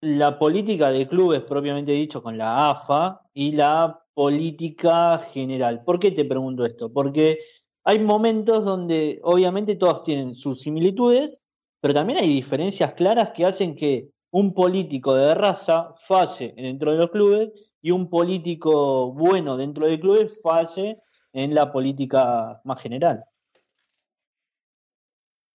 [0.00, 5.84] la política de clubes propiamente dicho con la AFA y la política general?
[5.84, 6.92] ¿Por qué te pregunto esto?
[6.92, 7.38] Porque
[7.84, 11.40] hay momentos donde obviamente todos tienen sus similitudes,
[11.80, 16.98] pero también hay diferencias claras que hacen que un político de raza falle dentro de
[16.98, 17.50] los clubes
[17.80, 20.98] y un político bueno dentro de clubes falle
[21.32, 23.24] en la política más general.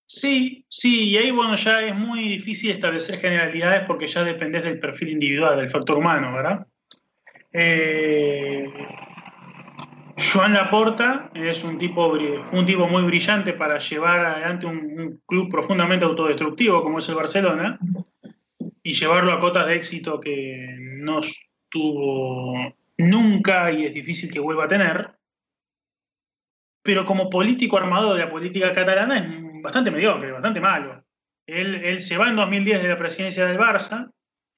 [0.06, 4.80] Sí, sí, y ahí bueno, ya es muy difícil establecer generalidades porque ya dependes del
[4.80, 6.68] perfil individual, del factor humano, ¿verdad?
[7.52, 8.66] Eh,
[10.18, 15.50] Joan Laporta es un tipo, fue un tipo muy brillante para llevar adelante un, club
[15.50, 17.80] profundamente autodestructivo como es el Barcelona
[18.84, 21.20] y llevarlo a cotas de éxito que no
[21.70, 25.12] tuvo nunca y es difícil que vuelva a tener.
[26.84, 31.04] Pero como político armado de la política catalana es bastante mediocre, bastante malo.
[31.48, 34.12] Él, él se va en 2010 de la presidencia del Barça,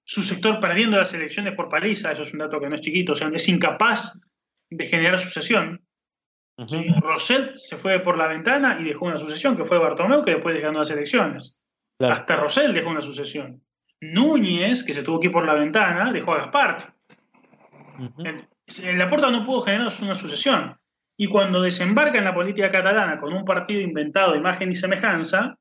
[0.03, 3.14] su sector perdiendo las elecciones por paliza, eso es un dato que no es chiquito,
[3.14, 4.35] o sea, es incapaz
[4.70, 5.86] de generar sucesión.
[7.01, 10.59] Rosell se fue por la ventana y dejó una sucesión, que fue Bartomeu, que después
[10.61, 11.59] ganó las elecciones.
[11.99, 13.61] Hasta Rosell dejó una sucesión.
[14.01, 16.93] Núñez, que se tuvo que ir por la ventana, dejó a Gaspar.
[18.95, 20.78] La Porta no pudo generar una sucesión.
[21.18, 25.57] Y cuando desembarca en la política catalana con un partido inventado de imagen y semejanza,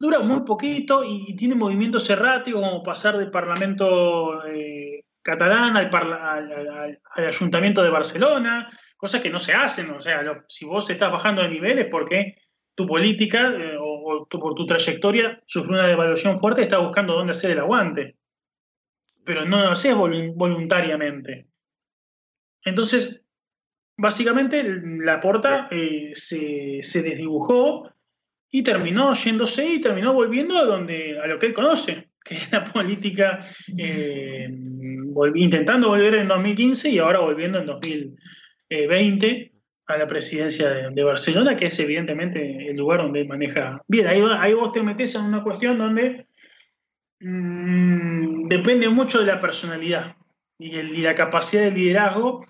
[0.00, 7.82] dura muy poquito y tiene movimientos erráticos como pasar del Parlamento eh, catalán al, Ayuntamiento
[7.82, 9.90] de Barcelona, cosas que no se hacen.
[9.90, 12.36] O sea, si vos estás bajando de nivel es porque
[12.74, 17.50] tu política eh, o, por tu trayectoria sufre una devaluación fuerte estás buscando dónde hacer
[17.50, 18.16] el aguante.
[19.24, 21.48] Pero no lo haces voluntariamente.
[22.64, 23.24] Entonces,
[23.96, 27.90] básicamente, la porta eh, se, se, desdibujó
[28.50, 32.52] y terminó yéndose y terminó volviendo a, donde, a lo que él conoce, que es
[32.52, 33.40] la política
[33.76, 34.48] eh,
[35.34, 39.52] intentando volver en 2015 y ahora volviendo en 2020
[39.86, 43.82] a la presidencia de, Barcelona, que es evidentemente el lugar donde maneja.
[43.88, 46.26] Bien, ahí, vos te metes en una cuestión donde
[47.18, 50.14] mm, depende mucho de la personalidad
[50.58, 52.46] y, la capacidad de liderazgo.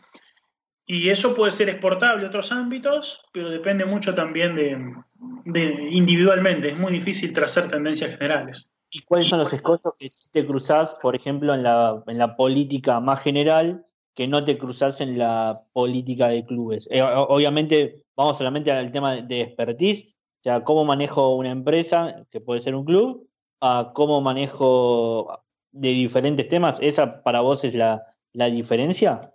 [0.84, 6.68] Y eso puede ser exportable a otros ámbitos, pero depende mucho también de individualmente.
[6.68, 8.68] Es muy difícil trazar tendencias generales.
[8.92, 12.98] ¿Y cuáles son los escollos que te cruzás, por ejemplo, en la, en la política
[12.98, 16.88] más general, que no te cruzás en la política de clubes?
[16.90, 22.40] Eh, obviamente, vamos solamente al tema de expertise, o sea, cómo manejo una empresa, que
[22.40, 23.28] puede ser un club,
[23.60, 26.78] a cómo manejo de diferentes temas.
[26.80, 29.32] ¿Esa para vos es la, la diferencia?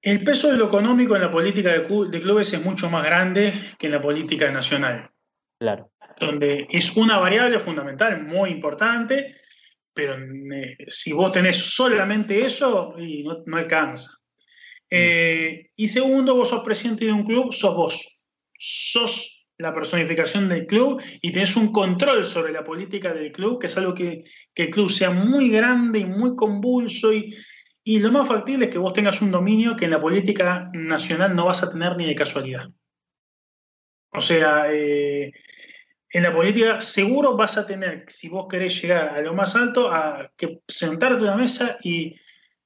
[0.00, 3.88] El peso de lo económico en la política de clubes es mucho más grande que
[3.88, 5.10] en la política nacional.
[5.60, 9.36] Claro donde es una variable fundamental muy importante,
[9.92, 12.94] pero eh, si vos tenés solamente eso,
[13.46, 14.10] no, alcanza.
[14.90, 18.24] Eh, y segundo, vos sos presidente de un club, sos vos.
[18.58, 23.66] Sos la personificación del club y tenés un control sobre la política del club, que
[23.66, 27.34] es algo que, que el club sea muy grande y muy convulso y,
[27.88, 31.34] y lo más factible es que vos tengas un dominio que en la política nacional
[31.34, 32.68] no vas a tener ni de casualidad.
[34.12, 35.32] O sea, eh,
[36.10, 39.92] en la política seguro vas a tener, si vos querés llegar a lo más alto,
[39.92, 42.16] a que sentarte a una mesa y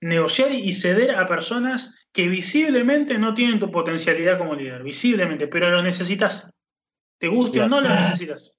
[0.01, 5.71] negociar y ceder a personas que visiblemente no tienen tu potencialidad como líder, visiblemente, pero
[5.71, 6.53] lo necesitas.
[7.19, 8.59] Te guste o no, lo necesitas.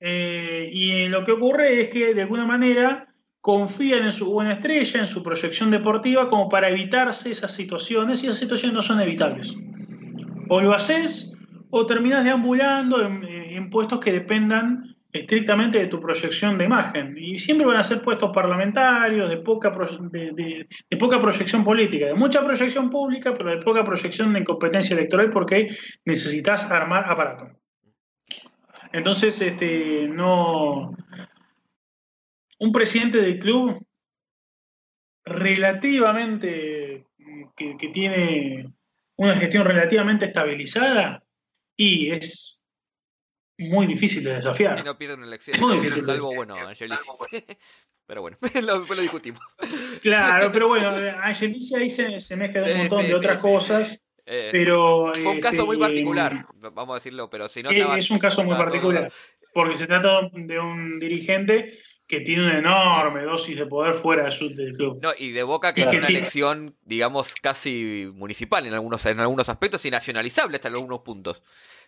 [0.00, 5.00] Eh, y lo que ocurre es que de alguna manera confían en su buena estrella,
[5.00, 9.54] en su proyección deportiva, como para evitarse esas situaciones, y esas situaciones no son evitables.
[10.48, 11.36] O lo haces
[11.70, 13.24] o terminas deambulando en,
[13.70, 17.16] puestos que dependan estrictamente de tu proyección de imagen.
[17.16, 22.44] Y siempre van a ser puestos parlamentarios, de poca, de, poca proyección política, de mucha
[22.44, 27.48] proyección pública, pero de poca proyección de incompetencia electoral porque necesitas armar aparato.
[28.92, 30.94] Entonces, este, no.
[32.58, 33.86] Un presidente del club
[35.24, 37.04] relativamente
[37.56, 38.70] que tiene
[39.16, 41.22] una gestión relativamente estabilizada
[41.76, 42.62] y es
[43.58, 44.78] muy difícil de desafiar.
[44.78, 45.58] Y no pierden una elección.
[45.60, 46.04] Muy difícil.
[46.04, 47.08] Salvo, bueno, Angelici.
[48.06, 49.40] pero bueno, lo, lo, discutimos.
[50.02, 50.88] Claro, pero bueno,
[51.22, 54.02] Angelici ahí se, se mezcla un montón de otras cosas.
[54.28, 58.10] Eh, pero, fue un caso muy este, particular, vamos a decirlo, pero si no Es
[58.10, 59.12] un caso muy particular,
[59.54, 61.78] porque se trata de un dirigente
[62.08, 64.98] que tiene una enorme dosis de poder fuera del club.
[65.00, 69.48] No, y de Boca que es una elección, digamos, casi municipal en algunos, en algunos
[69.48, 71.42] aspectos y nacionalizable hasta en algunos puntos.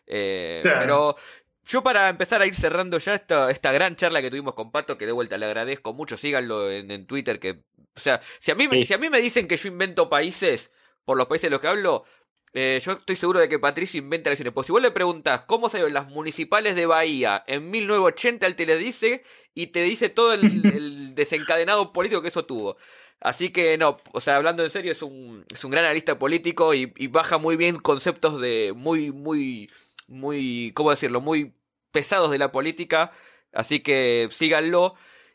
[0.06, 1.16] Eh, pero
[1.68, 4.98] yo para empezar a ir cerrando ya esta, esta gran charla que tuvimos con Pato,
[4.98, 7.62] que de vuelta le agradezco mucho, síganlo en, Twitter, que,
[7.96, 10.70] o sea, si a, mí, si a mí me dicen que yo invento países,
[11.04, 12.04] por los países de los que hablo,
[12.54, 14.52] eh, yo estoy seguro de que Patricio inventa elecciones.
[14.54, 18.66] Pues si vos le preguntas cómo salieron las municipales de Bahía en 1980, él te
[18.66, 19.22] le dice
[19.54, 22.76] y te dice todo el, desencadenado político que eso tuvo.
[23.20, 26.72] Así que no, o sea, hablando en serio, es un, es un gran analista político
[26.74, 29.70] y, baja muy bien conceptos de muy, muy,
[30.06, 31.20] muy, ¿cómo decirlo?
[31.20, 31.52] Muy
[31.90, 33.12] pesados de la política.
[33.52, 34.94] Así que síganlo.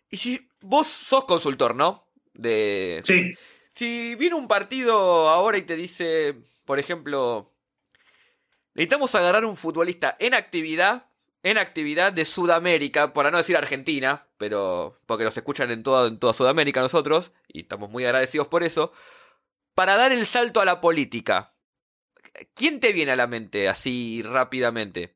[0.10, 2.08] Y si vos sos consultor, ¿no?
[2.34, 3.02] De...
[3.04, 3.34] Sí.
[3.76, 6.36] Si viene un partido ahora y te dice,
[6.66, 7.52] por ejemplo,
[8.76, 11.10] necesitamos agarrar un futbolista en actividad,
[11.42, 16.20] en actividad de Sudamérica, para no decir Argentina, pero porque nos escuchan en toda, en
[16.20, 18.94] toda Sudamérica nosotros, y estamos muy agradecidos por eso,
[19.74, 21.56] para dar el salto a la política.
[22.54, 25.16] ¿Quién te viene a la mente así rápidamente?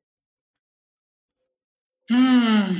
[2.09, 2.77] Mm,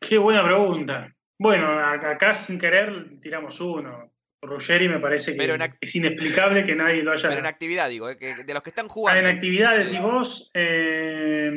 [0.00, 1.14] qué buena pregunta.
[1.38, 4.12] Bueno, acá sin querer tiramos uno.
[4.40, 7.28] Ruggeri me parece que es inexplicable que nadie lo haya.
[7.28, 9.20] Pero en actividad, digo, eh, de los que están ah, jugando.
[9.20, 10.50] en actividades y vos.
[10.54, 11.50] Eh,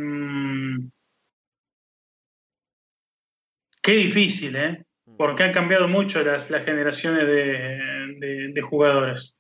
[3.82, 4.84] qué difícil, ¿eh?
[5.06, 5.18] Mm.
[5.18, 9.36] Porque han cambiado mucho las, las generaciones de, jugadores.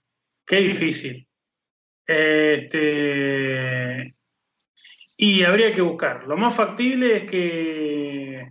[0.45, 1.27] Qué difícil.
[2.05, 2.81] Este,
[5.21, 6.25] y habría que buscar.
[6.25, 8.49] Lo más factible es que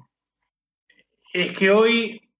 [1.32, 2.30] es que hoy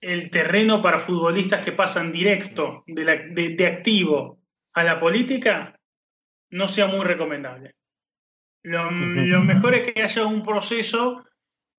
[0.00, 4.38] el terreno para futbolistas que pasan directo de, activo
[4.74, 5.76] a la política
[6.50, 7.74] no sea muy recomendable.
[8.62, 11.24] Lo, mejor es que haya un proceso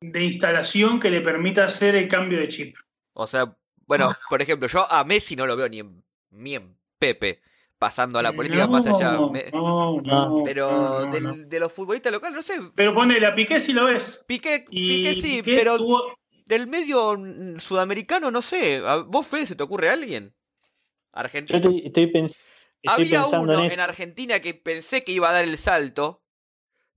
[0.01, 2.75] de instalación que le permita hacer el cambio de chip.
[3.13, 3.55] O sea,
[3.87, 7.41] bueno, por ejemplo, yo a Messi no lo veo ni en, ni en Pepe
[7.81, 9.17] pasando a la política más allá.
[10.45, 12.61] pero de los futbolistas locales, no sé.
[12.75, 14.23] Pero pone a Piqué si lo ves.
[14.27, 15.79] Piqué, Piqué sí, pero
[16.45, 17.17] del medio
[17.57, 18.83] sudamericano, no sé.
[19.07, 20.31] ¿Vos, Fede, se te ocurre alguien?
[21.11, 21.59] Argentina.
[21.59, 22.27] Yo estoy,
[22.85, 26.21] Había uno en, Argentina que pensé que iba a dar el salto,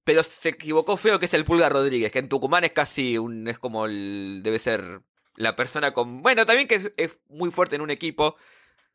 [0.05, 3.49] pero se equivocó feo, que es el Pulga Rodríguez, que en Tucumán es casi un.
[3.49, 4.43] es como el.
[4.43, 5.01] debe ser
[5.35, 6.21] la persona con.
[6.21, 8.37] Bueno, también que es, muy fuerte en un equipo.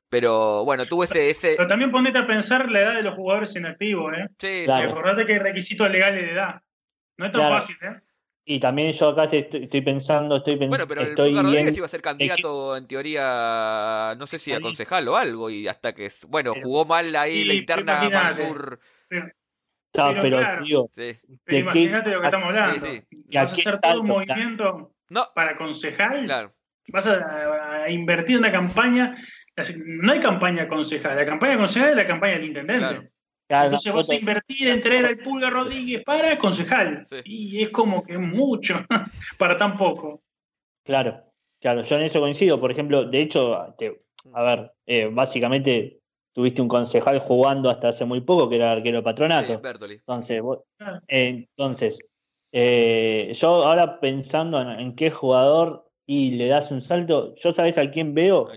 [0.10, 1.54] Pero bueno, tuvo ese, ese.
[1.56, 4.28] Pero también ponete a pensar la edad de los jugadores en activo, ¿eh?
[4.40, 6.62] Sí, Acordate que hay requisitos legales de edad.
[7.18, 8.00] No es tan fácil, ¿eh?
[8.46, 10.70] Y también yo acá estoy, pensando, estoy pensando.
[10.70, 15.08] Bueno, pero el Rodríguez iba a ser candidato en teoría, no sé si a concejal
[15.08, 18.80] o algo, y hasta que, bueno, jugó mal ahí la interna Mansur.
[19.08, 19.32] Pero,
[19.92, 22.88] pero, pero tío, pero imagínate lo que estamos hablando.
[23.32, 24.96] Vas a hacer todo un movimiento
[25.36, 26.26] para concejal.
[26.26, 26.56] Claro.
[26.88, 29.16] Vas a, invertir en una campaña.
[29.86, 31.16] No hay campaña concejal.
[31.16, 33.12] La campaña concejal es la campaña del intendente.
[33.48, 33.66] Claro.
[33.66, 37.08] Entonces vas a invertir en traer al Pulga Rodríguez para concejal.
[37.26, 38.76] Y es como que mucho
[39.38, 40.22] para tan poco.
[40.84, 41.24] Claro,
[41.60, 42.60] claro, yo en eso coincido.
[42.60, 46.00] Por ejemplo, de hecho, a ver, eh, básicamente
[46.34, 49.62] tuviste un concejal jugando hasta hace muy poco, que era arquero patronato.
[49.90, 50.42] entonces,
[50.80, 51.02] ah.
[51.08, 52.00] entonces
[52.52, 57.92] eh, yo ahora pensando en, qué jugador y le das un salto, yo sabes a
[57.92, 58.50] quién veo,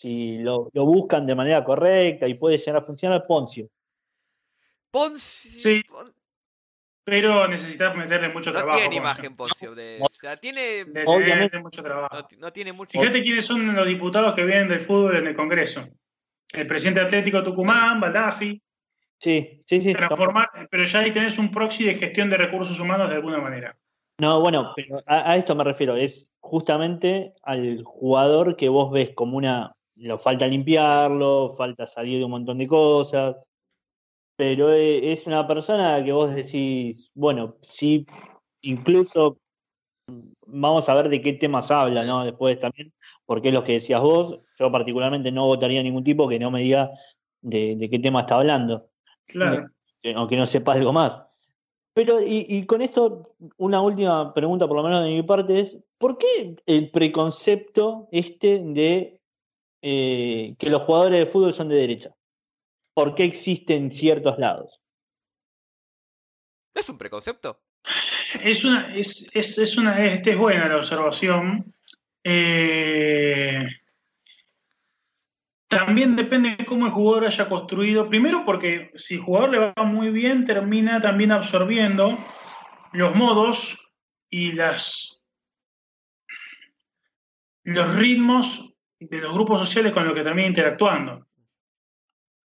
[0.00, 3.68] si lo, lo buscan de manera correcta y puede llegar a funcionar, Poncio.
[4.90, 5.50] Poncio.
[5.60, 5.82] Sí.
[7.04, 8.76] Pero necesitas meterle mucho trabajo.
[8.76, 9.72] No tiene imagen Poncio.
[9.72, 10.86] o sea, tiene.
[11.62, 12.26] mucho trabajo.
[12.38, 12.98] No, tiene mucho.
[12.98, 15.86] Fíjate quiénes son los diputados que vienen del fútbol en el Congreso.
[16.50, 18.62] El presidente Atlético Tucumán, Baldassi.
[19.18, 19.92] Sí, sí, sí.
[19.92, 23.76] Transformar, pero ya ahí tenés un proxy de gestión de recursos humanos de alguna manera.
[24.18, 25.94] No, bueno, pero a, esto me refiero.
[25.94, 29.76] Es justamente al jugador que vos ves como una.
[30.00, 33.36] Lo falta limpiarlo, falta salir de un montón de cosas
[34.40, 38.06] pero e, es una persona que vos decís, bueno, sí,
[38.62, 39.36] incluso
[40.46, 42.24] vamos a ver de qué temas habla, ¿no?
[42.24, 42.90] Después también,
[43.26, 46.50] porque es lo que decías vos, yo particularmente no votaría a ningún tipo que no
[46.50, 46.90] me diga
[47.42, 48.88] de, qué tema está hablando.
[49.26, 49.68] Claro.
[50.14, 51.22] Aunque no sepa algo más.
[51.92, 56.16] Pero, y, con esto, una última pregunta, por lo menos de mi parte, es: ¿por
[56.16, 59.19] qué el preconcepto este de
[59.82, 62.14] eh, que los jugadores de fútbol son de derecha?
[62.94, 64.80] por qué existe en ciertos lados.
[66.74, 67.62] ¿Es un preconcepto?
[68.42, 71.74] Es una, es, es, es una, es, buena la observación.
[72.22, 73.64] Eh,
[75.68, 78.08] también depende de cómo el jugador haya construido.
[78.08, 82.18] Primero porque si el jugador le va muy bien, termina también absorbiendo
[82.92, 83.92] los modos
[84.28, 85.22] y las
[87.62, 88.69] los ritmos
[89.00, 91.26] de los grupos sociales con los que termina interactuando.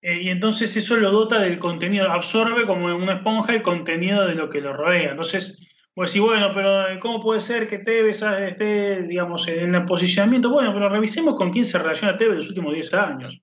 [0.01, 4.35] Eh, y entonces eso lo dota del contenido, absorbe como una esponja el contenido de
[4.35, 5.11] lo que lo rodea.
[5.11, 9.85] Entonces, pues sí, bueno, pero eh, ¿cómo puede ser que Tevez esté, digamos, en el
[9.85, 10.49] posicionamiento?
[10.51, 13.41] Bueno, pero revisemos con quién se relaciona Tevez los últimos 10 años.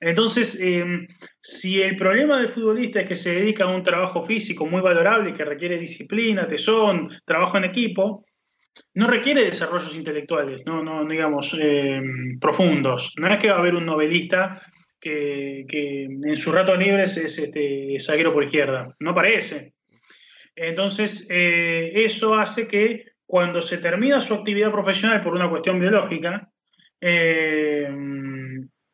[0.00, 1.06] Entonces, em,
[1.40, 5.32] si el problema del futbolista es que se dedica a un trabajo físico muy valorable,
[5.32, 8.25] que requiere disciplina, tesón, trabajo en equipo,
[8.94, 13.14] no requiere desarrollos intelectuales, no, no digamos, em, profundos.
[13.18, 14.62] No es que va a haber un novelista
[15.00, 19.74] que, en su rato libre es, este, zaguero por izquierda, no parece.
[20.54, 26.50] Entonces, eh, eso hace que cuando se termina su actividad profesional por una cuestión biológica,
[27.00, 27.88] eh,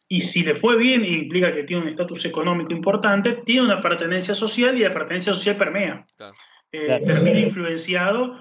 [0.08, 4.34] y si le fue bien, implica que tiene un estatus económico importante, tiene una pertenencia
[4.34, 6.04] social y la pertenencia social permea.
[6.70, 8.38] Eh, termina influenciado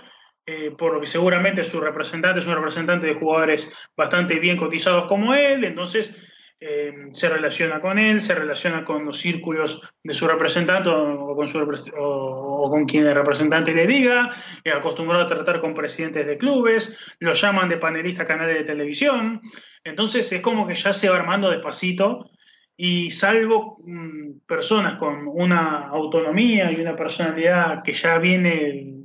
[0.77, 5.33] por lo que seguramente su representante es un representante de jugadores bastante bien cotizados como
[5.33, 6.31] él, entonces
[6.63, 11.47] eh, se relaciona con él, se relaciona con los círculos de su representante o con,
[11.47, 11.57] su,
[11.97, 14.29] o, con quien el representante le diga,
[14.63, 18.63] es acostumbrado a tratar con presidentes de clubes, lo llaman de panelista a canales de
[18.63, 19.41] televisión,
[19.83, 22.29] entonces es como que ya se va armando despacito
[22.77, 29.00] y salvo mm, personas con una autonomía y una personalidad que ya viene,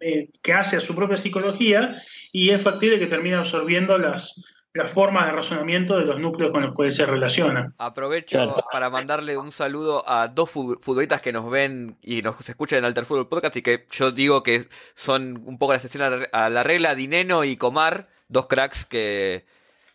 [0.00, 2.02] eh, que hace a su propia psicología
[2.32, 6.62] y es factible que termine absorbiendo las las formas de razonamiento de los núcleos con
[6.62, 7.74] los cuales se relacionan.
[7.78, 12.84] Aprovecho para mandarle un saludo a dos futbolistas que nos ven y nos escuchan en
[12.84, 16.62] Alter Fútbol Podcast y que yo digo que son un poco la excepción a la
[16.62, 19.44] regla, Dineno y Comar, dos cracks que,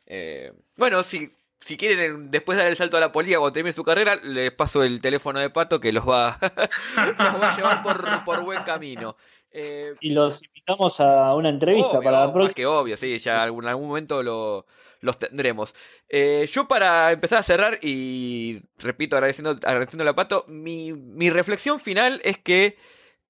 [0.08, 3.86] eh, bueno, si, si quieren después dar el salto a la política cuando termine su
[3.86, 6.38] carrera, les paso el teléfono de Pato que los va,
[6.98, 9.16] los va a llevar por, por buen camino.
[9.58, 12.54] Eh, y los invitamos a una entrevista para la próxima.
[12.54, 14.66] que obvio, sí, ya en algún momento lo,
[15.00, 15.74] los tendremos.
[16.10, 21.80] Eh, yo para empezar a cerrar y repito, agradeciendo, agradeciendo a Pato, mi, mi reflexión
[21.80, 22.78] final es que,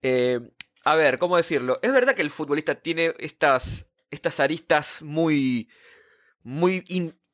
[0.01, 0.39] eh,
[0.84, 1.78] a ver, ¿cómo decirlo?
[1.84, 5.69] Es verdad que el futbolista tiene estas, estas aristas muy,
[6.41, 6.84] muy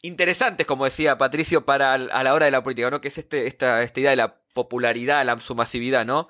[0.01, 2.99] interesantes, como decía Patricio, para a la hora de la política, ¿no?
[2.99, 6.27] Que es este, esta, esta idea de la popularidad, la, su masividad, ¿no?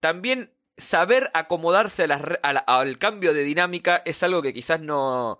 [0.00, 0.50] también
[0.80, 5.38] saber acomodarse al cambio de dinámica es algo que quizás no,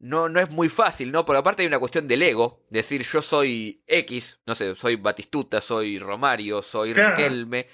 [0.00, 1.24] no, no es muy fácil, ¿no?
[1.24, 5.60] Porque aparte hay una cuestión del ego, decir yo soy X, no sé, soy Batistuta,
[5.60, 7.68] soy Romario, soy Riquelme,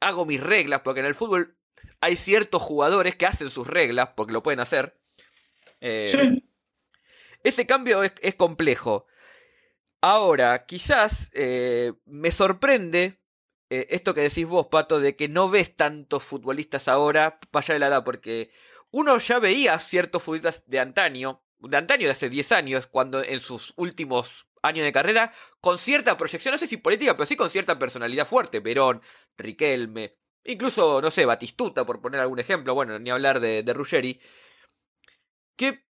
[0.00, 1.56] hago mis reglas, porque en el fútbol
[2.00, 4.96] hay ciertos jugadores que hacen sus reglas, porque lo pueden hacer.
[5.80, 6.36] Eh,
[7.42, 9.06] ese cambio es, complejo.
[10.00, 13.18] Ahora, quizás eh, me sorprende
[13.80, 17.80] eh, esto que decís vos, Pato, de que no ves tantos futbolistas ahora, vaya de
[17.80, 18.50] la edad, porque
[18.90, 23.40] uno ya veía ciertos futbolistas de antaño, de antaño de hace 10 años, cuando en
[23.40, 27.50] sus últimos años de carrera, con cierta proyección, no sé si política, pero sí con
[27.50, 29.02] cierta personalidad fuerte, Perón,
[29.36, 34.20] Riquelme, incluso, no sé, Batistuta, por poner algún ejemplo, bueno, ni hablar de, de Ruggeri,
[35.56, 35.84] que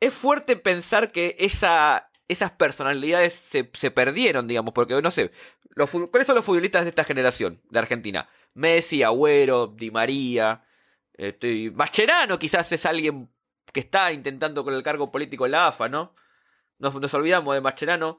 [0.00, 5.32] es fuerte pensar que esa, esas personalidades se, se, perdieron, digamos, porque no sé,
[5.70, 8.28] los, ¿cuáles son los futbolistas de esta generación de Argentina?
[8.54, 10.62] Messi, Agüero, Di María,
[11.14, 13.28] este, Mascherano quizás es alguien
[13.72, 16.14] que está intentando con el cargo político en la AFA, ¿no?
[16.78, 18.18] Nos, nos olvidamos de Mascherano,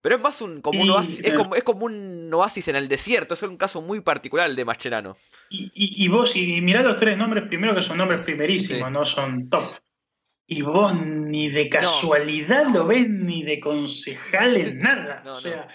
[0.00, 2.88] pero es más un, como un oasis, es, como, es como un oasis en el
[2.88, 5.16] desierto, es un caso muy particular el de Mascherano.
[5.50, 9.04] Y, y, y vos, y mirá los tres nombres primero que son nombres primerísimos, no
[9.04, 9.74] son top.
[10.50, 15.22] Y vos ni de casualidad lo ves ni de concejal en nada.
[15.26, 15.68] o sea,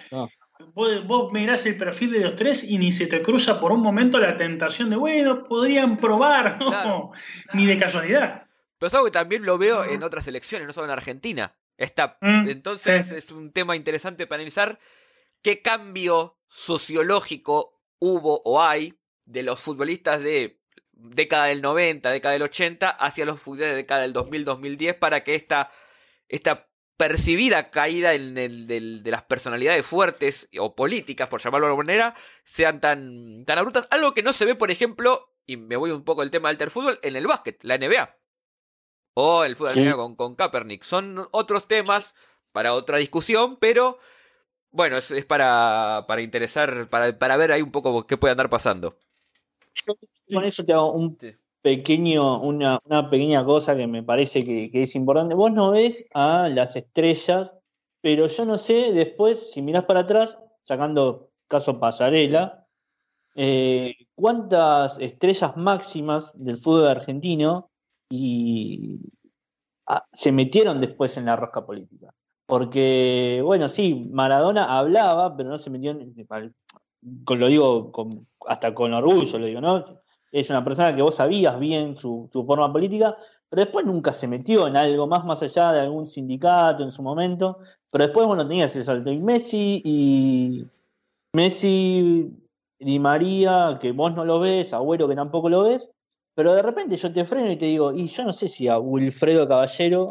[0.74, 4.19] Vos, mirás el perfil de los tres y ni se te cruza por un momento
[4.19, 7.11] la tentación de, bueno, podrían probar, no,
[7.53, 8.47] ni de casualidad.
[8.78, 11.55] Pero es algo que también lo veo en otras elecciones, no solo en Argentina.
[11.78, 14.80] Está, mm, entonces es un tema interesante para analizar
[15.41, 20.62] qué cambio sociológico hubo o hay de los futbolistas de
[20.94, 25.36] década del 90, década del 80, hacia los futbolistas de década del 2000-2010 para que
[25.36, 25.72] esta,
[26.28, 31.88] esta percibida caída en el, de las personalidades fuertes o políticas, por llamarlo de alguna
[31.88, 33.88] manera, sean tan, tan abruptas.
[33.91, 36.70] Algo que no se ve, por ejemplo, y me voy un poco del tema del
[36.70, 38.16] fútbol, en el básquet, la NBA.
[39.16, 40.84] O el fútbol con, con Kaepernick.
[40.84, 42.14] Son otros temas
[42.52, 44.00] para otra discusión, pero
[44.72, 48.50] bueno, es, es para, para interesar, para, para ver ahí un poco qué puede andar
[48.50, 48.98] pasando.
[50.32, 51.17] Con eso te hago un
[51.61, 55.34] pequeño, una, una, pequeña cosa que me parece que, es importante.
[55.36, 57.55] Vos no ves a las estrellas,
[58.01, 62.67] pero yo no sé después, si mirás para atrás, sacando caso pasarela,
[63.36, 67.69] eh, cuántas estrellas máximas del fútbol argentino
[68.09, 68.99] y
[70.13, 72.13] se metieron después en la rosca política.
[72.45, 76.13] Porque, bueno, sí, Maradona hablaba, pero no se metió en,
[77.28, 77.91] lo digo
[78.47, 79.84] hasta con orgullo, lo digo, ¿no?
[80.32, 83.16] Es una persona que vos sabías bien su, forma política,
[83.49, 87.04] pero después nunca se metió en algo más más allá de algún sindicato en su
[87.04, 87.60] momento.
[87.91, 89.12] Pero después, bueno, tenía ese salto.
[89.12, 90.66] Y Messi y
[91.34, 92.32] Messi
[92.80, 95.91] y María, que vos no lo ves, Agüero que tampoco lo ves,
[96.36, 98.80] pero de repente yo te freno y te digo, y yo no sé si a
[98.80, 100.10] Wilfredo Caballero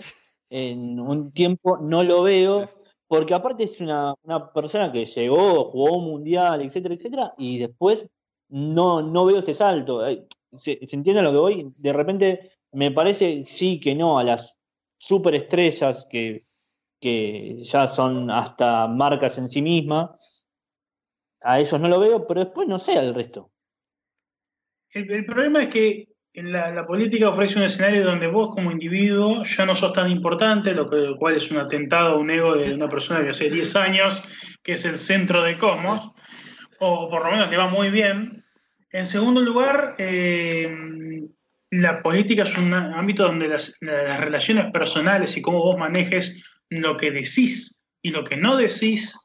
[0.50, 2.68] en un tiempo no lo veo,
[3.12, 4.14] porque aparte es una,
[4.54, 8.08] persona que llegó, jugó un mundial, etcétera, etcétera, y después
[8.48, 10.00] no, no veo ese salto.
[10.54, 11.72] ¿Se, entiende lo que voy?
[11.76, 14.56] De repente me parece sí que no a las
[14.96, 16.46] superestrellas que,
[17.02, 20.46] que ya son hasta marcas en sí mismas.
[21.42, 23.50] A ellos no lo veo, pero después no sé al resto.
[24.94, 29.74] el problema es que la, política ofrece un escenario donde vos como individuo ya no
[29.74, 33.30] sos tan importante, lo, cual es un atentado a un ego de una persona que
[33.30, 34.22] hace 10 años,
[34.62, 36.12] que es el centro del cosmos,
[36.78, 38.44] o por lo menos le va muy bien.
[38.90, 40.70] En segundo lugar, eh,
[41.70, 46.96] la política es un ámbito donde las, las, relaciones personales y cómo vos manejes lo
[46.96, 49.18] que decís y lo que no decís,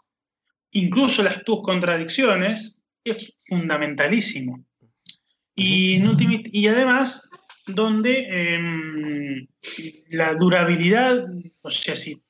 [0.72, 4.66] incluso las tus contradicciones, es fundamentalísimo.
[5.60, 5.99] Y,
[6.51, 7.28] y además,
[7.66, 9.47] donde em,
[10.10, 11.26] la durabilidad,
[11.62, 12.22] o sea, si,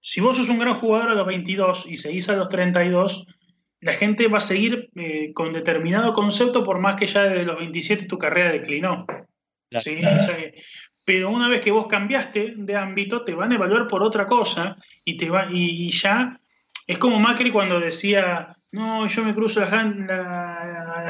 [0.00, 3.26] si vos sos un gran jugador a los 22 y seguís a los 32,
[3.80, 7.58] la gente va a seguir eh, con determinado concepto por más que ya desde los
[7.58, 9.04] 27 tu carrera declinó.
[11.04, 14.78] pero una vez que vos cambiaste de ámbito, te van a evaluar por otra cosa
[15.04, 16.40] y, te va, y ya
[16.86, 19.68] es como Macri cuando decía, no, yo me cruzo la,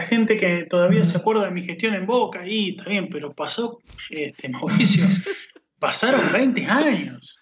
[0.06, 3.80] gente que todavía se acuerda de mi gestión en Boca, y está bien, pero pasó,
[4.10, 5.06] este, Mauricio,
[5.78, 7.38] pasaron 20 años.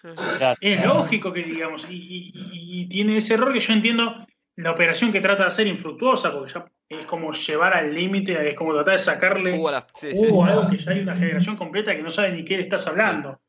[0.61, 4.27] Es lógico que digamos, y, tiene ese error que yo entiendo
[4.57, 8.55] la operación que trata de hacer infructuosa, porque ya es como llevar al límite, es
[8.55, 12.33] como tratar de sacarle uh, algo que ya hay una generación completa que no sabe
[12.33, 13.41] ni qué le estás hablando.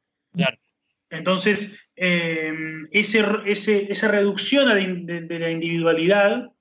[1.10, 2.52] Entonces, eh,
[2.92, 4.68] ese, esa reducción
[5.06, 6.53] de, la individualidad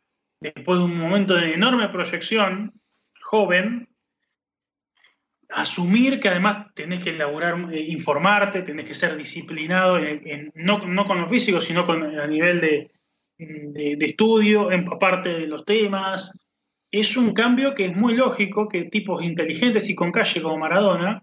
[0.42, 2.72] después de un momento de enorme proyección,
[3.20, 3.88] joven,
[5.48, 9.98] asumir que además tenés que elaborar, eh, informarte, tenés que ser disciplinado,
[10.54, 12.90] no, con lo físico, sino con, a nivel de,
[13.38, 16.46] de, estudio, empaparte de los temas.
[16.90, 21.22] Es un cambio que es muy lógico que tipos inteligentes y con calle como Maradona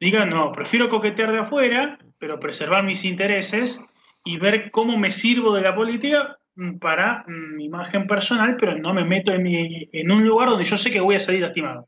[0.00, 3.86] digan, no, prefiero coquetear de afuera, pero preservar mis intereses
[4.24, 6.38] y ver cómo me sirvo de la política
[6.80, 11.00] para mi imagen personal, pero no me meto en, un lugar donde yo sé que
[11.00, 11.86] voy a salir lastimado.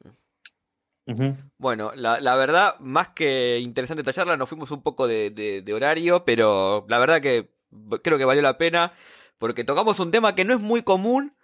[1.59, 6.85] Bueno, la, verdad, más que interesante esta charla, nos fuimos un poco de, horario, pero
[6.89, 7.51] la verdad que
[8.03, 8.93] creo que valió la pena,
[9.39, 11.35] porque tocamos un tema que no es muy común,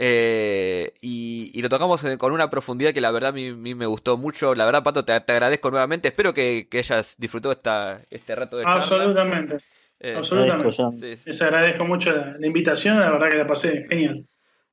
[0.00, 4.54] eh, y, lo tocamos con una profundidad que la verdad a mí, me gustó mucho.
[4.54, 6.06] La verdad, Pato, te, agradezco nuevamente.
[6.06, 8.78] Espero que, que hayas disfrutado esta, este rato de charla.
[8.78, 9.58] Absolutamente.
[10.00, 11.18] Eh, Absolutamente.
[11.24, 14.24] Les agradezco mucho la, invitación, la verdad que la pasé genial.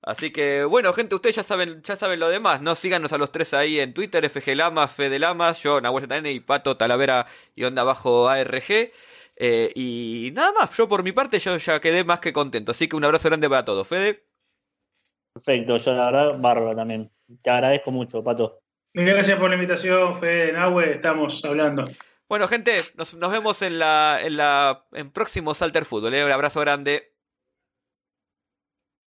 [0.02, 2.76] Así que, bueno, gente, ustedes ya saben, ya saben lo demás, ¿no?
[2.76, 6.40] Síganos a los tres ahí en Twitter, FG Lamas, Fede Lamas, yo, Nahuel Tane y
[6.40, 8.92] Pato Talavera y Onda Bajo ARG.
[9.38, 12.72] Eh, y nada más, yo por mi parte yo ya quedé más que contento.
[12.72, 13.88] Así que un abrazo grande para todos.
[13.88, 14.24] Fede.
[15.34, 17.10] Perfecto, yo la verdad, bárbaro también.
[17.42, 18.60] Te agradezco mucho, Pato.
[18.94, 21.84] Gracias por la invitación, Fede, Nahue, estamos hablando.
[22.28, 26.14] Bueno, gente, nos, vemos en la, en la en próximo Salter Fútbol.
[26.14, 26.26] ¿eh?
[26.26, 27.15] Un abrazo grande.